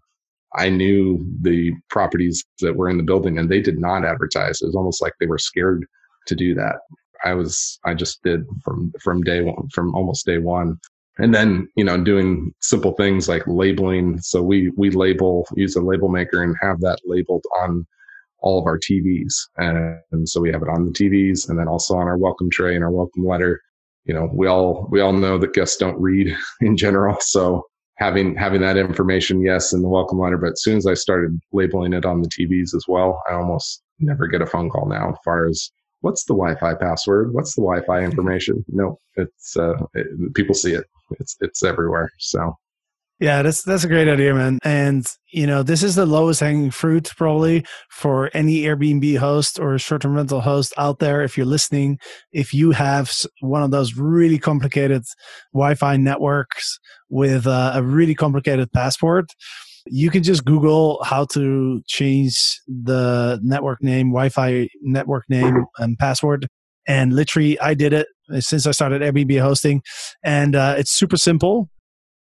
i 0.56 0.68
knew 0.68 1.24
the 1.42 1.72
properties 1.88 2.44
that 2.60 2.76
were 2.76 2.88
in 2.90 2.96
the 2.96 3.02
building 3.02 3.38
and 3.38 3.48
they 3.48 3.60
did 3.60 3.78
not 3.78 4.04
advertise. 4.04 4.60
It 4.60 4.66
was 4.66 4.76
almost 4.76 5.02
like 5.02 5.12
they 5.20 5.26
were 5.26 5.38
scared 5.38 5.86
to 6.26 6.34
do 6.34 6.54
that. 6.54 6.76
I 7.24 7.34
was 7.34 7.78
i 7.84 7.94
just 7.94 8.22
did 8.22 8.46
from 8.64 8.92
from 9.00 9.22
day 9.22 9.40
one 9.42 9.68
from 9.72 9.94
almost 9.94 10.26
day 10.26 10.38
one 10.38 10.78
and 11.20 11.34
then 11.34 11.68
you 11.76 11.84
know 11.84 12.02
doing 12.02 12.52
simple 12.60 12.92
things 12.92 13.28
like 13.28 13.42
labeling 13.46 14.18
so 14.20 14.42
we 14.42 14.70
we 14.76 14.90
label 14.90 15.46
use 15.54 15.76
a 15.76 15.80
label 15.80 16.08
maker 16.08 16.42
and 16.42 16.56
have 16.60 16.80
that 16.80 16.98
labeled 17.04 17.44
on 17.60 17.86
all 18.42 18.58
of 18.58 18.66
our 18.66 18.78
TVs. 18.78 19.34
And 19.56 20.28
so 20.28 20.40
we 20.40 20.50
have 20.52 20.62
it 20.62 20.68
on 20.68 20.86
the 20.86 20.92
TVs 20.92 21.48
and 21.48 21.58
then 21.58 21.68
also 21.68 21.96
on 21.96 22.06
our 22.06 22.18
welcome 22.18 22.50
tray 22.50 22.74
and 22.74 22.84
our 22.84 22.90
welcome 22.90 23.24
letter. 23.24 23.60
You 24.04 24.14
know, 24.14 24.30
we 24.32 24.46
all 24.46 24.88
we 24.90 25.00
all 25.00 25.12
know 25.12 25.38
that 25.38 25.52
guests 25.52 25.76
don't 25.76 26.00
read 26.00 26.34
in 26.60 26.76
general. 26.76 27.18
So 27.20 27.64
having 27.96 28.34
having 28.34 28.62
that 28.62 28.76
information, 28.76 29.42
yes, 29.42 29.72
in 29.72 29.82
the 29.82 29.88
welcome 29.88 30.18
letter, 30.18 30.38
but 30.38 30.52
as 30.52 30.62
soon 30.62 30.78
as 30.78 30.86
I 30.86 30.94
started 30.94 31.38
labeling 31.52 31.92
it 31.92 32.06
on 32.06 32.22
the 32.22 32.28
TVs 32.28 32.74
as 32.74 32.84
well, 32.88 33.22
I 33.28 33.34
almost 33.34 33.82
never 33.98 34.26
get 34.26 34.42
a 34.42 34.46
phone 34.46 34.70
call 34.70 34.86
now 34.86 35.10
as 35.10 35.18
far 35.24 35.46
as 35.46 35.70
what's 36.00 36.24
the 36.24 36.32
Wi-Fi 36.32 36.74
password? 36.74 37.34
What's 37.34 37.54
the 37.54 37.62
Wi-Fi 37.62 38.00
information? 38.04 38.64
No, 38.68 38.98
it's 39.16 39.56
uh, 39.56 39.74
it, 39.94 40.34
people 40.34 40.54
see 40.54 40.72
it. 40.72 40.86
It's 41.18 41.36
it's 41.40 41.62
everywhere. 41.62 42.10
So 42.18 42.54
Yeah, 43.20 43.42
that's 43.42 43.62
that's 43.62 43.84
a 43.84 43.88
great 43.88 44.08
idea, 44.08 44.34
man. 44.34 44.58
And 44.64 45.06
you 45.30 45.46
know, 45.46 45.62
this 45.62 45.82
is 45.82 45.94
the 45.94 46.06
lowest 46.06 46.40
hanging 46.40 46.70
fruit 46.70 47.10
probably 47.16 47.66
for 47.90 48.30
any 48.32 48.62
Airbnb 48.62 49.18
host 49.18 49.58
or 49.58 49.78
short-term 49.78 50.14
rental 50.14 50.40
host 50.40 50.72
out 50.78 51.00
there. 51.00 51.20
If 51.20 51.36
you're 51.36 51.44
listening, 51.46 51.98
if 52.32 52.54
you 52.54 52.70
have 52.70 53.12
one 53.40 53.62
of 53.62 53.70
those 53.70 53.94
really 53.94 54.38
complicated 54.38 55.02
Wi-Fi 55.52 55.98
networks 55.98 56.78
with 57.10 57.46
a 57.46 57.82
really 57.84 58.14
complicated 58.14 58.72
password, 58.72 59.30
you 59.86 60.10
can 60.10 60.22
just 60.22 60.46
Google 60.46 61.02
how 61.04 61.26
to 61.32 61.82
change 61.86 62.60
the 62.66 63.38
network 63.42 63.82
name, 63.82 64.08
Wi-Fi 64.12 64.68
network 64.80 65.24
name, 65.28 65.66
and 65.76 65.98
password. 65.98 66.48
And 66.88 67.12
literally, 67.12 67.58
I 67.60 67.74
did 67.74 67.92
it 67.92 68.08
since 68.40 68.66
I 68.66 68.70
started 68.70 69.02
Airbnb 69.02 69.40
hosting, 69.40 69.82
and 70.24 70.54
uh, 70.54 70.74
it's 70.78 70.92
super 70.92 71.16
simple 71.16 71.68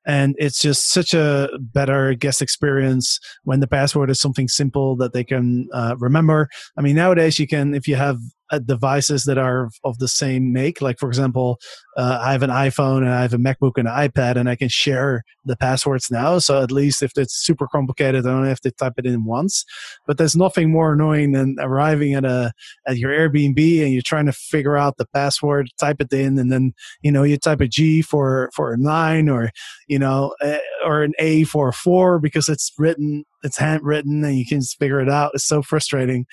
and 0.06 0.36
it's 0.39 0.60
just 0.60 0.89
such 0.89 1.13
a 1.13 1.50
better 1.60 2.13
guest 2.15 2.41
experience 2.41 3.19
when 3.43 3.60
the 3.60 3.67
password 3.67 4.10
is 4.10 4.19
something 4.19 4.48
simple 4.48 4.95
that 4.95 5.13
they 5.13 5.24
can 5.24 5.67
uh, 5.74 5.95
remember. 6.00 6.50
I 6.78 6.82
mean 6.82 6.95
nowadays 6.95 7.38
you 7.38 7.48
can 7.48 7.74
if 7.74 7.88
you 7.88 7.95
have 7.95 8.17
uh, 8.52 8.60
devices 8.60 9.26
that 9.26 9.38
are 9.38 9.70
of 9.84 9.98
the 10.00 10.08
same 10.08 10.52
make 10.52 10.82
like 10.82 11.00
for 11.00 11.08
example 11.08 11.60
uh, 11.98 12.20
i 12.22 12.32
have 12.32 12.44
an 12.44 12.50
iphone 12.50 12.98
and 12.98 13.10
i 13.10 13.22
have 13.22 13.34
a 13.34 13.38
macbook 13.38 13.74
and 13.78 13.88
an 13.88 13.94
ipad 14.10 14.36
and 14.36 14.50
i 14.50 14.56
can 14.56 14.70
share 14.70 15.24
the 15.46 15.56
passwords 15.56 16.10
now 16.12 16.40
so 16.40 16.62
at 16.62 16.72
least 16.72 17.02
if 17.02 17.12
it's 17.18 17.36
super 17.36 17.68
complicated 17.68 18.26
i 18.26 18.30
don't 18.30 18.46
have 18.46 18.60
to 18.60 18.72
type 18.72 18.94
it 18.98 19.06
in 19.06 19.26
once 19.26 19.66
but 20.08 20.18
there's 20.18 20.36
nothing 20.36 20.72
more 20.72 20.94
annoying 20.94 21.32
than 21.32 21.56
arriving 21.60 22.14
at 22.14 22.26
a 22.26 22.52
at 22.88 22.98
your 22.98 23.12
airbnb 23.12 23.84
and 23.84 23.94
you're 23.94 24.02
trying 24.02 24.26
to 24.26 24.34
figure 24.34 24.78
out 24.78 24.98
the 24.98 25.08
password 25.14 25.70
type 25.80 26.02
it 26.02 26.12
in 26.14 26.38
and 26.38 26.52
then 26.52 26.74
you 27.02 27.12
know 27.12 27.24
you 27.24 27.38
type 27.38 27.62
a 27.62 27.68
g 27.68 28.02
for 28.02 28.50
for 28.54 28.74
a 28.74 28.78
nine 28.78 29.30
or 29.30 29.50
you 29.90 30.00
know, 30.00 30.34
uh, 30.42 30.58
or 30.86 31.04
an 31.04 31.14
A 31.20 31.44
for 31.46 31.70
a 31.70 31.74
four 31.74 32.20
because 32.20 32.48
it's 32.48 32.72
written, 32.78 33.26
it's 33.44 33.58
handwritten, 33.58 34.24
and 34.24 34.38
you 34.38 34.46
can 34.46 34.60
just 34.60 34.78
figure 34.78 35.02
it 35.02 35.10
out. 35.10 35.32
It's 35.34 35.44
so 35.44 35.62
frustrating. 35.62 36.26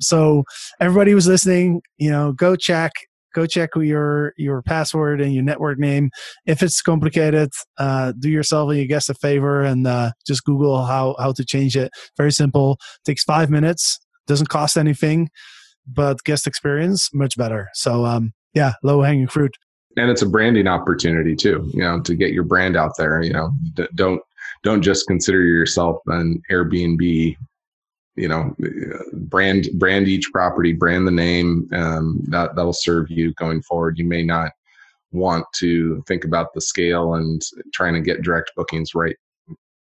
So 0.00 0.44
everybody 0.80 1.14
was 1.14 1.26
listening, 1.26 1.82
you 1.98 2.10
know, 2.10 2.32
go 2.32 2.56
check, 2.56 2.92
go 3.34 3.46
check 3.46 3.70
your 3.76 4.32
your 4.36 4.62
password 4.62 5.20
and 5.20 5.34
your 5.34 5.44
network 5.44 5.78
name. 5.78 6.10
If 6.46 6.62
it's 6.62 6.80
complicated, 6.82 7.50
uh, 7.78 8.12
do 8.18 8.30
yourself 8.30 8.70
and 8.70 8.78
your 8.78 8.86
guest 8.86 9.10
a 9.10 9.14
favor 9.14 9.62
and 9.62 9.86
uh, 9.86 10.12
just 10.26 10.44
Google 10.44 10.84
how 10.84 11.16
how 11.18 11.32
to 11.32 11.44
change 11.44 11.76
it. 11.76 11.90
Very 12.16 12.32
simple. 12.32 12.78
Takes 13.04 13.24
five 13.24 13.50
minutes. 13.50 13.98
Doesn't 14.26 14.48
cost 14.48 14.76
anything, 14.78 15.28
but 15.86 16.24
guest 16.24 16.46
experience 16.46 17.10
much 17.12 17.36
better. 17.36 17.68
So 17.74 18.04
um, 18.04 18.32
yeah, 18.54 18.74
low 18.82 19.02
hanging 19.02 19.28
fruit 19.28 19.56
and 19.96 20.10
it's 20.10 20.22
a 20.22 20.28
branding 20.28 20.66
opportunity 20.66 21.36
too 21.36 21.68
you 21.72 21.80
know 21.80 22.00
to 22.00 22.14
get 22.14 22.32
your 22.32 22.42
brand 22.42 22.76
out 22.76 22.92
there 22.96 23.22
you 23.22 23.32
know 23.32 23.50
don't 23.94 24.20
don't 24.62 24.82
just 24.82 25.06
consider 25.06 25.42
yourself 25.42 25.98
an 26.06 26.40
airbnb 26.50 27.36
you 28.16 28.28
know 28.28 28.54
brand 29.12 29.68
brand 29.74 30.06
each 30.06 30.30
property 30.32 30.72
brand 30.72 31.06
the 31.06 31.10
name 31.10 31.68
um, 31.72 32.20
that 32.28 32.54
that'll 32.54 32.72
serve 32.72 33.10
you 33.10 33.32
going 33.34 33.60
forward 33.62 33.98
you 33.98 34.04
may 34.04 34.22
not 34.22 34.52
want 35.14 35.46
to 35.54 36.02
think 36.06 36.24
about 36.24 36.52
the 36.52 36.60
scale 36.60 37.14
and 37.14 37.42
trying 37.72 37.94
to 37.94 38.00
get 38.00 38.22
direct 38.22 38.50
bookings 38.56 38.94
right 38.94 39.16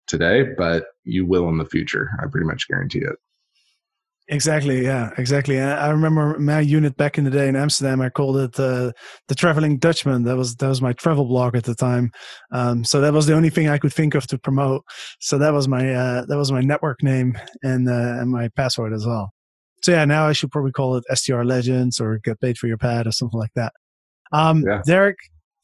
today, 0.07 0.42
but 0.57 0.85
you 1.05 1.27
will 1.27 1.49
in 1.49 1.59
the 1.59 1.64
future. 1.64 2.11
I 2.21 2.27
pretty 2.27 2.47
much 2.47 2.68
guarantee 2.68 3.01
it. 3.01 3.16
Exactly. 4.28 4.85
Yeah. 4.85 5.11
Exactly. 5.18 5.61
I 5.61 5.90
remember 5.90 6.38
my 6.38 6.61
unit 6.61 6.96
back 6.96 7.18
in 7.18 7.24
the 7.24 7.30
day 7.30 7.48
in 7.48 7.56
Amsterdam. 7.56 8.00
I 8.00 8.08
called 8.08 8.37
it 8.37 8.58
uh, 8.58 8.92
the 9.28 9.35
Traveling 9.35 9.78
Dutchman. 9.78 10.24
That 10.24 10.37
was 10.37 10.56
that 10.56 10.68
was 10.68 10.80
my 10.80 10.92
travel 10.92 11.24
blog 11.24 11.56
at 11.56 11.64
the 11.64 11.74
time. 11.74 12.12
Um, 12.52 12.85
so 12.85 13.00
that 13.00 13.12
was 13.12 13.26
the 13.26 13.35
only 13.35 13.50
thing 13.50 13.68
I 13.68 13.78
could 13.78 13.92
think 13.92 14.14
of 14.14 14.26
to 14.28 14.38
promote. 14.38 14.85
So 15.20 15.38
that 15.38 15.52
was 15.52 15.68
my 15.68 15.92
uh, 15.92 16.24
that 16.26 16.37
was 16.37 16.52
my 16.52 16.61
network 16.61 17.02
name 17.02 17.37
and 17.62 17.88
uh, 17.88 18.20
and 18.20 18.30
my 18.30 18.48
password 18.48 18.92
as 18.92 19.04
well. 19.04 19.32
So 19.82 19.90
yeah, 19.90 20.04
now 20.04 20.26
I 20.26 20.32
should 20.32 20.52
probably 20.52 20.72
call 20.72 20.96
it 20.96 21.04
STR 21.12 21.42
Legends 21.42 22.00
or 22.00 22.18
Get 22.22 22.40
Paid 22.40 22.56
for 22.56 22.68
Your 22.68 22.78
Pad 22.78 23.06
or 23.06 23.12
something 23.12 23.38
like 23.38 23.52
that. 23.56 23.72
Um, 24.32 24.62
yeah. 24.66 24.80
Derek, 24.87 25.18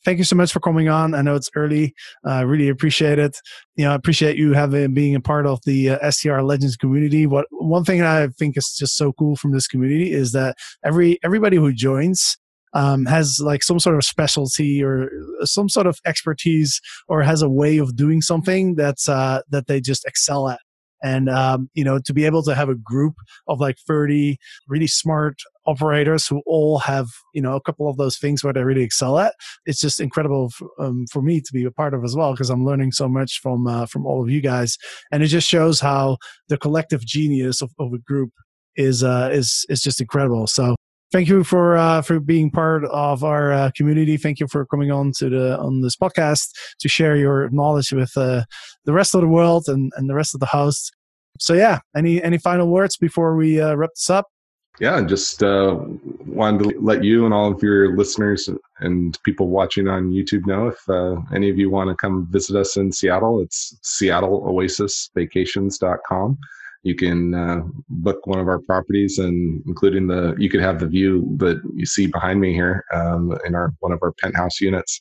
thank 0.09 0.17
you 0.17 0.25
so 0.25 0.37
much 0.37 0.55
for 0.55 0.61
coming 0.61 0.89
on. 0.89 1.15
I 1.15 1.21
know 1.21 1.35
it's 1.35 1.51
early. 1.55 1.95
I 2.25 2.41
uh, 2.41 2.45
really 2.45 2.71
appreciate 2.71 3.19
it. 3.19 3.37
You 3.77 3.85
know, 3.85 3.93
I 3.93 3.95
appreciate 3.95 4.39
you 4.39 4.55
having 4.55 4.95
being 4.95 5.15
a 5.15 5.21
part 5.21 5.47
of 5.47 5.61
the 5.67 5.91
uh, 5.91 6.11
STR 6.11 6.41
Legends 6.41 6.79
community. 6.79 7.27
What 7.27 7.45
one 7.51 7.85
thing 7.85 8.01
I 8.01 8.29
think 8.29 8.57
is 8.57 8.75
just 8.75 8.97
so 8.97 9.13
cool 9.13 9.37
from 9.37 9.53
this 9.53 9.67
community 9.67 10.11
is 10.11 10.33
that 10.33 10.57
every 10.83 11.19
everybody 11.23 11.59
who 11.59 11.75
joins 11.75 12.39
um, 12.73 13.05
has 13.05 13.39
like 13.39 13.63
some 13.63 13.79
sort 13.79 13.97
of 13.97 14.05
specialty 14.05 14.83
or 14.83 15.11
some 15.43 15.69
sort 15.69 15.87
of 15.87 15.99
expertise 16.07 16.81
or 17.09 17.23
has 17.23 17.43
a 17.43 17.51
way 17.51 17.77
of 17.77 17.95
doing 17.95 18.23
something 18.23 18.77
that's 18.77 19.11
uh, 19.11 19.43
that 19.51 19.67
they 19.67 19.79
just 19.79 20.07
excel 20.07 20.49
at 20.49 20.61
and 21.03 21.29
um, 21.29 21.71
you 21.75 21.85
know 21.85 21.99
to 21.99 22.13
be 22.13 22.25
able 22.25 22.43
to 22.43 22.55
have 22.55 22.69
a 22.69 22.75
group 22.75 23.15
of 23.47 23.61
like 23.61 23.77
30 23.87 24.39
really 24.69 24.87
smart 24.87 25.37
operators 25.67 26.27
who 26.27 26.43
all 26.47 26.79
have 26.79 27.09
you 27.35 27.43
know 27.43 27.55
a 27.55 27.61
couple 27.61 27.89
of 27.89 27.97
those 27.99 28.17
things 28.17 28.43
where 28.43 28.53
they 28.53 28.65
really 28.65 28.83
excel 28.83 29.19
at 29.19 29.35
it's 29.67 29.81
just 29.81 30.01
incredible 30.01 30.51
f- 30.51 30.67
um, 30.79 31.05
for 31.13 31.21
me 31.21 31.43
to 31.43 31.53
be 31.53 31.65
a 31.65 31.71
part 31.71 31.93
of 31.93 32.03
as 32.05 32.17
well 32.17 32.33
because 32.33 32.49
i'm 32.49 32.65
learning 32.65 32.91
so 32.91 33.07
much 33.07 33.39
from 33.41 33.67
uh, 33.67 33.87
from 33.87 34.07
all 34.07 34.23
of 34.23 34.31
you 34.31 34.41
guys. 34.41 34.77
And 35.11 35.23
it 35.23 35.29
just 35.29 35.49
shows 35.49 35.81
how 35.81 36.19
the 36.49 36.57
collective 36.59 37.05
genius 37.05 37.63
of, 37.63 37.71
of 37.79 37.93
a 37.93 37.99
group 37.99 38.31
is 38.77 39.03
uh, 39.03 39.31
is 39.33 39.65
is 39.69 39.81
just 39.81 40.01
incredible. 40.01 40.47
So 40.47 40.77
thank 41.13 41.29
you 41.29 41.45
for 41.45 41.77
uh, 41.77 42.03
for 42.03 42.21
being 42.21 42.51
part 42.51 42.85
of 42.87 43.25
our 43.25 43.53
uh, 43.53 43.71
community. 43.77 44.17
Thank 44.17 44.41
you 44.41 44.49
for 44.49 44.67
coming 44.67 44.91
on 44.91 45.13
to 45.19 45.29
the 45.29 45.59
on 45.59 45.81
this 45.81 45.97
podcast 45.97 46.51
to 46.81 46.89
share 46.89 47.17
your 47.17 47.49
knowledge 47.51 47.93
with 47.93 48.17
uh, 48.17 48.45
the 48.85 48.93
rest 48.93 49.15
of 49.15 49.21
the 49.21 49.29
world 49.29 49.65
and, 49.69 49.93
and 49.97 50.09
the 50.09 50.15
rest 50.15 50.35
of 50.35 50.41
the 50.41 50.47
hosts. 50.47 50.91
So 51.39 51.55
yeah, 51.55 51.81
any 51.97 52.23
any 52.23 52.39
final 52.39 52.69
words 52.69 52.97
before 52.97 53.37
we 53.37 53.61
uh, 53.61 53.75
wrap 53.75 53.91
this 53.95 54.11
up? 54.11 54.27
Yeah, 54.81 55.03
just 55.03 55.43
uh, 55.43 55.77
wanted 56.25 56.71
to 56.71 56.81
let 56.81 57.03
you 57.03 57.25
and 57.25 57.35
all 57.35 57.51
of 57.51 57.61
your 57.65 57.97
listeners 57.97 58.49
and 58.79 59.19
people 59.25 59.49
watching 59.49 59.89
on 59.89 60.13
YouTube 60.13 60.47
know 60.47 60.69
if 60.69 60.89
uh, 60.89 61.17
any 61.35 61.51
of 61.51 61.59
you 61.59 61.69
want 61.69 61.91
to 61.91 61.97
come 61.97 62.29
visit 62.31 62.55
us 62.55 62.77
in 62.77 62.93
Seattle, 62.93 63.41
it's 63.41 63.77
seattleoasisvacations.com 63.83 66.39
you 66.83 66.95
can 66.95 67.35
uh, 67.35 67.61
book 67.89 68.27
one 68.27 68.39
of 68.39 68.49
our 68.49 68.61
properties 68.61 69.19
and 69.19 69.63
including 69.67 70.07
the 70.07 70.35
you 70.39 70.49
could 70.49 70.61
have 70.61 70.79
the 70.79 70.87
view 70.87 71.29
that 71.39 71.61
you 71.75 71.87
see 71.87 72.07
behind 72.07 72.41
me 72.41 72.53
here 72.53 72.85
um, 72.93 73.37
in 73.45 73.55
our 73.55 73.73
one 73.81 73.93
of 73.93 73.99
our 74.03 74.13
penthouse 74.13 74.61
units 74.61 75.01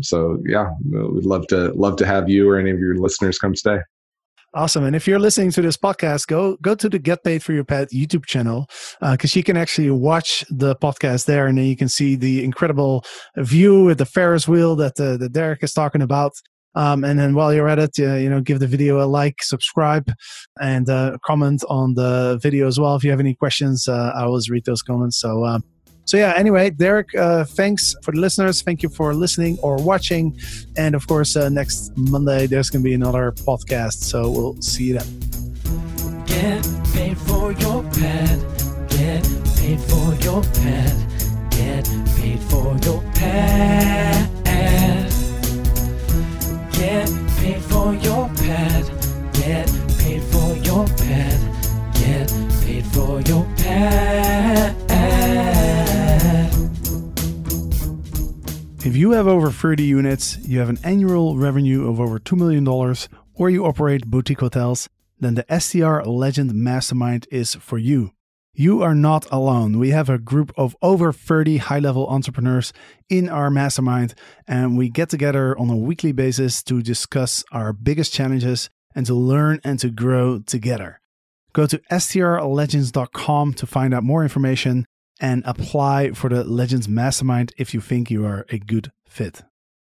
so 0.00 0.38
yeah 0.46 0.70
we'd 0.90 1.24
love 1.24 1.46
to 1.46 1.72
love 1.72 1.96
to 1.96 2.06
have 2.06 2.28
you 2.28 2.48
or 2.48 2.58
any 2.58 2.70
of 2.70 2.78
your 2.78 2.96
listeners 2.96 3.38
come 3.38 3.54
stay 3.54 3.78
Awesome. 4.54 4.84
And 4.84 4.94
if 4.94 5.08
you're 5.08 5.18
listening 5.18 5.50
to 5.52 5.62
this 5.62 5.78
podcast, 5.78 6.26
go 6.26 6.56
go 6.60 6.74
to 6.74 6.86
the 6.86 6.98
Get 6.98 7.24
Paid 7.24 7.42
for 7.42 7.54
Your 7.54 7.64
Pad 7.64 7.88
YouTube 7.88 8.26
channel 8.26 8.66
because 9.00 9.34
uh, 9.34 9.38
you 9.38 9.42
can 9.42 9.56
actually 9.56 9.90
watch 9.90 10.44
the 10.50 10.76
podcast 10.76 11.24
there, 11.24 11.46
and 11.46 11.56
then 11.56 11.64
you 11.64 11.76
can 11.76 11.88
see 11.88 12.16
the 12.16 12.44
incredible 12.44 13.02
view 13.38 13.84
with 13.84 13.96
the 13.96 14.04
Ferris 14.04 14.46
wheel 14.46 14.76
that 14.76 15.00
uh, 15.00 15.16
that 15.16 15.32
Derek 15.32 15.62
is 15.62 15.72
talking 15.72 16.02
about. 16.02 16.32
Um, 16.74 17.04
and 17.04 17.18
then 17.18 17.34
while 17.34 17.52
you're 17.52 17.68
at 17.68 17.78
it, 17.78 17.90
uh, 17.98 18.14
you 18.14 18.30
know, 18.30 18.40
give 18.40 18.60
the 18.60 18.66
video 18.66 19.04
a 19.04 19.06
like, 19.06 19.42
subscribe, 19.42 20.10
and 20.60 20.88
uh, 20.88 21.18
comment 21.24 21.62
on 21.68 21.94
the 21.94 22.38
video 22.42 22.66
as 22.66 22.78
well. 22.80 22.96
If 22.96 23.04
you 23.04 23.10
have 23.10 23.20
any 23.20 23.34
questions, 23.34 23.88
uh, 23.88 24.12
I 24.14 24.22
always 24.22 24.48
read 24.48 24.64
those 24.64 24.82
comments. 24.82 25.18
So, 25.18 25.44
um, 25.44 25.64
so 26.04 26.16
yeah. 26.16 26.34
Anyway, 26.36 26.70
Derek, 26.70 27.14
uh, 27.14 27.44
thanks 27.44 27.94
for 28.02 28.12
the 28.12 28.20
listeners. 28.20 28.62
Thank 28.62 28.82
you 28.82 28.88
for 28.88 29.14
listening 29.14 29.58
or 29.62 29.76
watching. 29.76 30.38
And 30.76 30.94
of 30.94 31.06
course, 31.06 31.36
uh, 31.36 31.48
next 31.48 31.92
Monday 31.96 32.46
there's 32.46 32.70
going 32.70 32.82
to 32.82 32.88
be 32.88 32.94
another 32.94 33.32
podcast. 33.32 34.04
So 34.04 34.30
we'll 34.30 34.60
see 34.60 34.84
you 34.84 34.98
then. 34.98 36.24
Get 36.26 36.66
paid 36.92 37.18
for 37.18 37.52
your 37.52 37.82
pad. 37.84 38.40
Get 38.88 39.22
paid 39.56 39.80
for 39.80 40.14
your 40.24 40.42
pad. 40.42 41.50
Get 41.50 41.84
paid 42.16 42.40
for 42.40 42.76
your 42.84 43.00
pad. 43.14 44.41
Get 46.82 47.08
paid 47.38 47.62
for 47.62 47.94
your 47.94 48.28
pad. 48.42 48.84
Get 49.34 49.68
paid 50.00 50.22
for 50.32 50.56
your 50.66 50.84
pad. 50.98 51.38
Get 51.94 52.28
paid 52.60 52.84
for 52.86 53.20
your 53.20 53.44
pad. 53.56 54.74
If 58.84 58.96
you 58.96 59.12
have 59.12 59.28
over 59.28 59.52
30 59.52 59.84
units, 59.84 60.38
you 60.38 60.58
have 60.58 60.70
an 60.70 60.78
annual 60.82 61.36
revenue 61.36 61.88
of 61.88 62.00
over 62.00 62.18
$2 62.18 62.36
million, 62.36 62.66
or 62.66 63.48
you 63.48 63.64
operate 63.64 64.10
boutique 64.10 64.40
hotels, 64.40 64.88
then 65.20 65.36
the 65.36 65.46
STR 65.60 66.00
Legend 66.00 66.52
Mastermind 66.52 67.28
is 67.30 67.54
for 67.54 67.78
you. 67.78 68.10
You 68.54 68.82
are 68.82 68.94
not 68.94 69.26
alone. 69.30 69.78
We 69.78 69.90
have 69.90 70.10
a 70.10 70.18
group 70.18 70.52
of 70.58 70.76
over 70.82 71.10
30 71.10 71.56
high 71.56 71.78
level 71.78 72.06
entrepreneurs 72.08 72.74
in 73.08 73.30
our 73.30 73.48
mastermind, 73.48 74.14
and 74.46 74.76
we 74.76 74.90
get 74.90 75.08
together 75.08 75.58
on 75.58 75.70
a 75.70 75.76
weekly 75.76 76.12
basis 76.12 76.62
to 76.64 76.82
discuss 76.82 77.44
our 77.50 77.72
biggest 77.72 78.12
challenges 78.12 78.68
and 78.94 79.06
to 79.06 79.14
learn 79.14 79.58
and 79.64 79.78
to 79.78 79.88
grow 79.88 80.38
together. 80.38 81.00
Go 81.54 81.66
to 81.66 81.78
strlegends.com 81.90 83.54
to 83.54 83.66
find 83.66 83.94
out 83.94 84.04
more 84.04 84.22
information 84.22 84.84
and 85.18 85.42
apply 85.46 86.10
for 86.10 86.28
the 86.28 86.44
Legends 86.44 86.88
Mastermind 86.88 87.52
if 87.56 87.72
you 87.72 87.80
think 87.80 88.10
you 88.10 88.26
are 88.26 88.44
a 88.50 88.58
good 88.58 88.92
fit. 89.06 89.42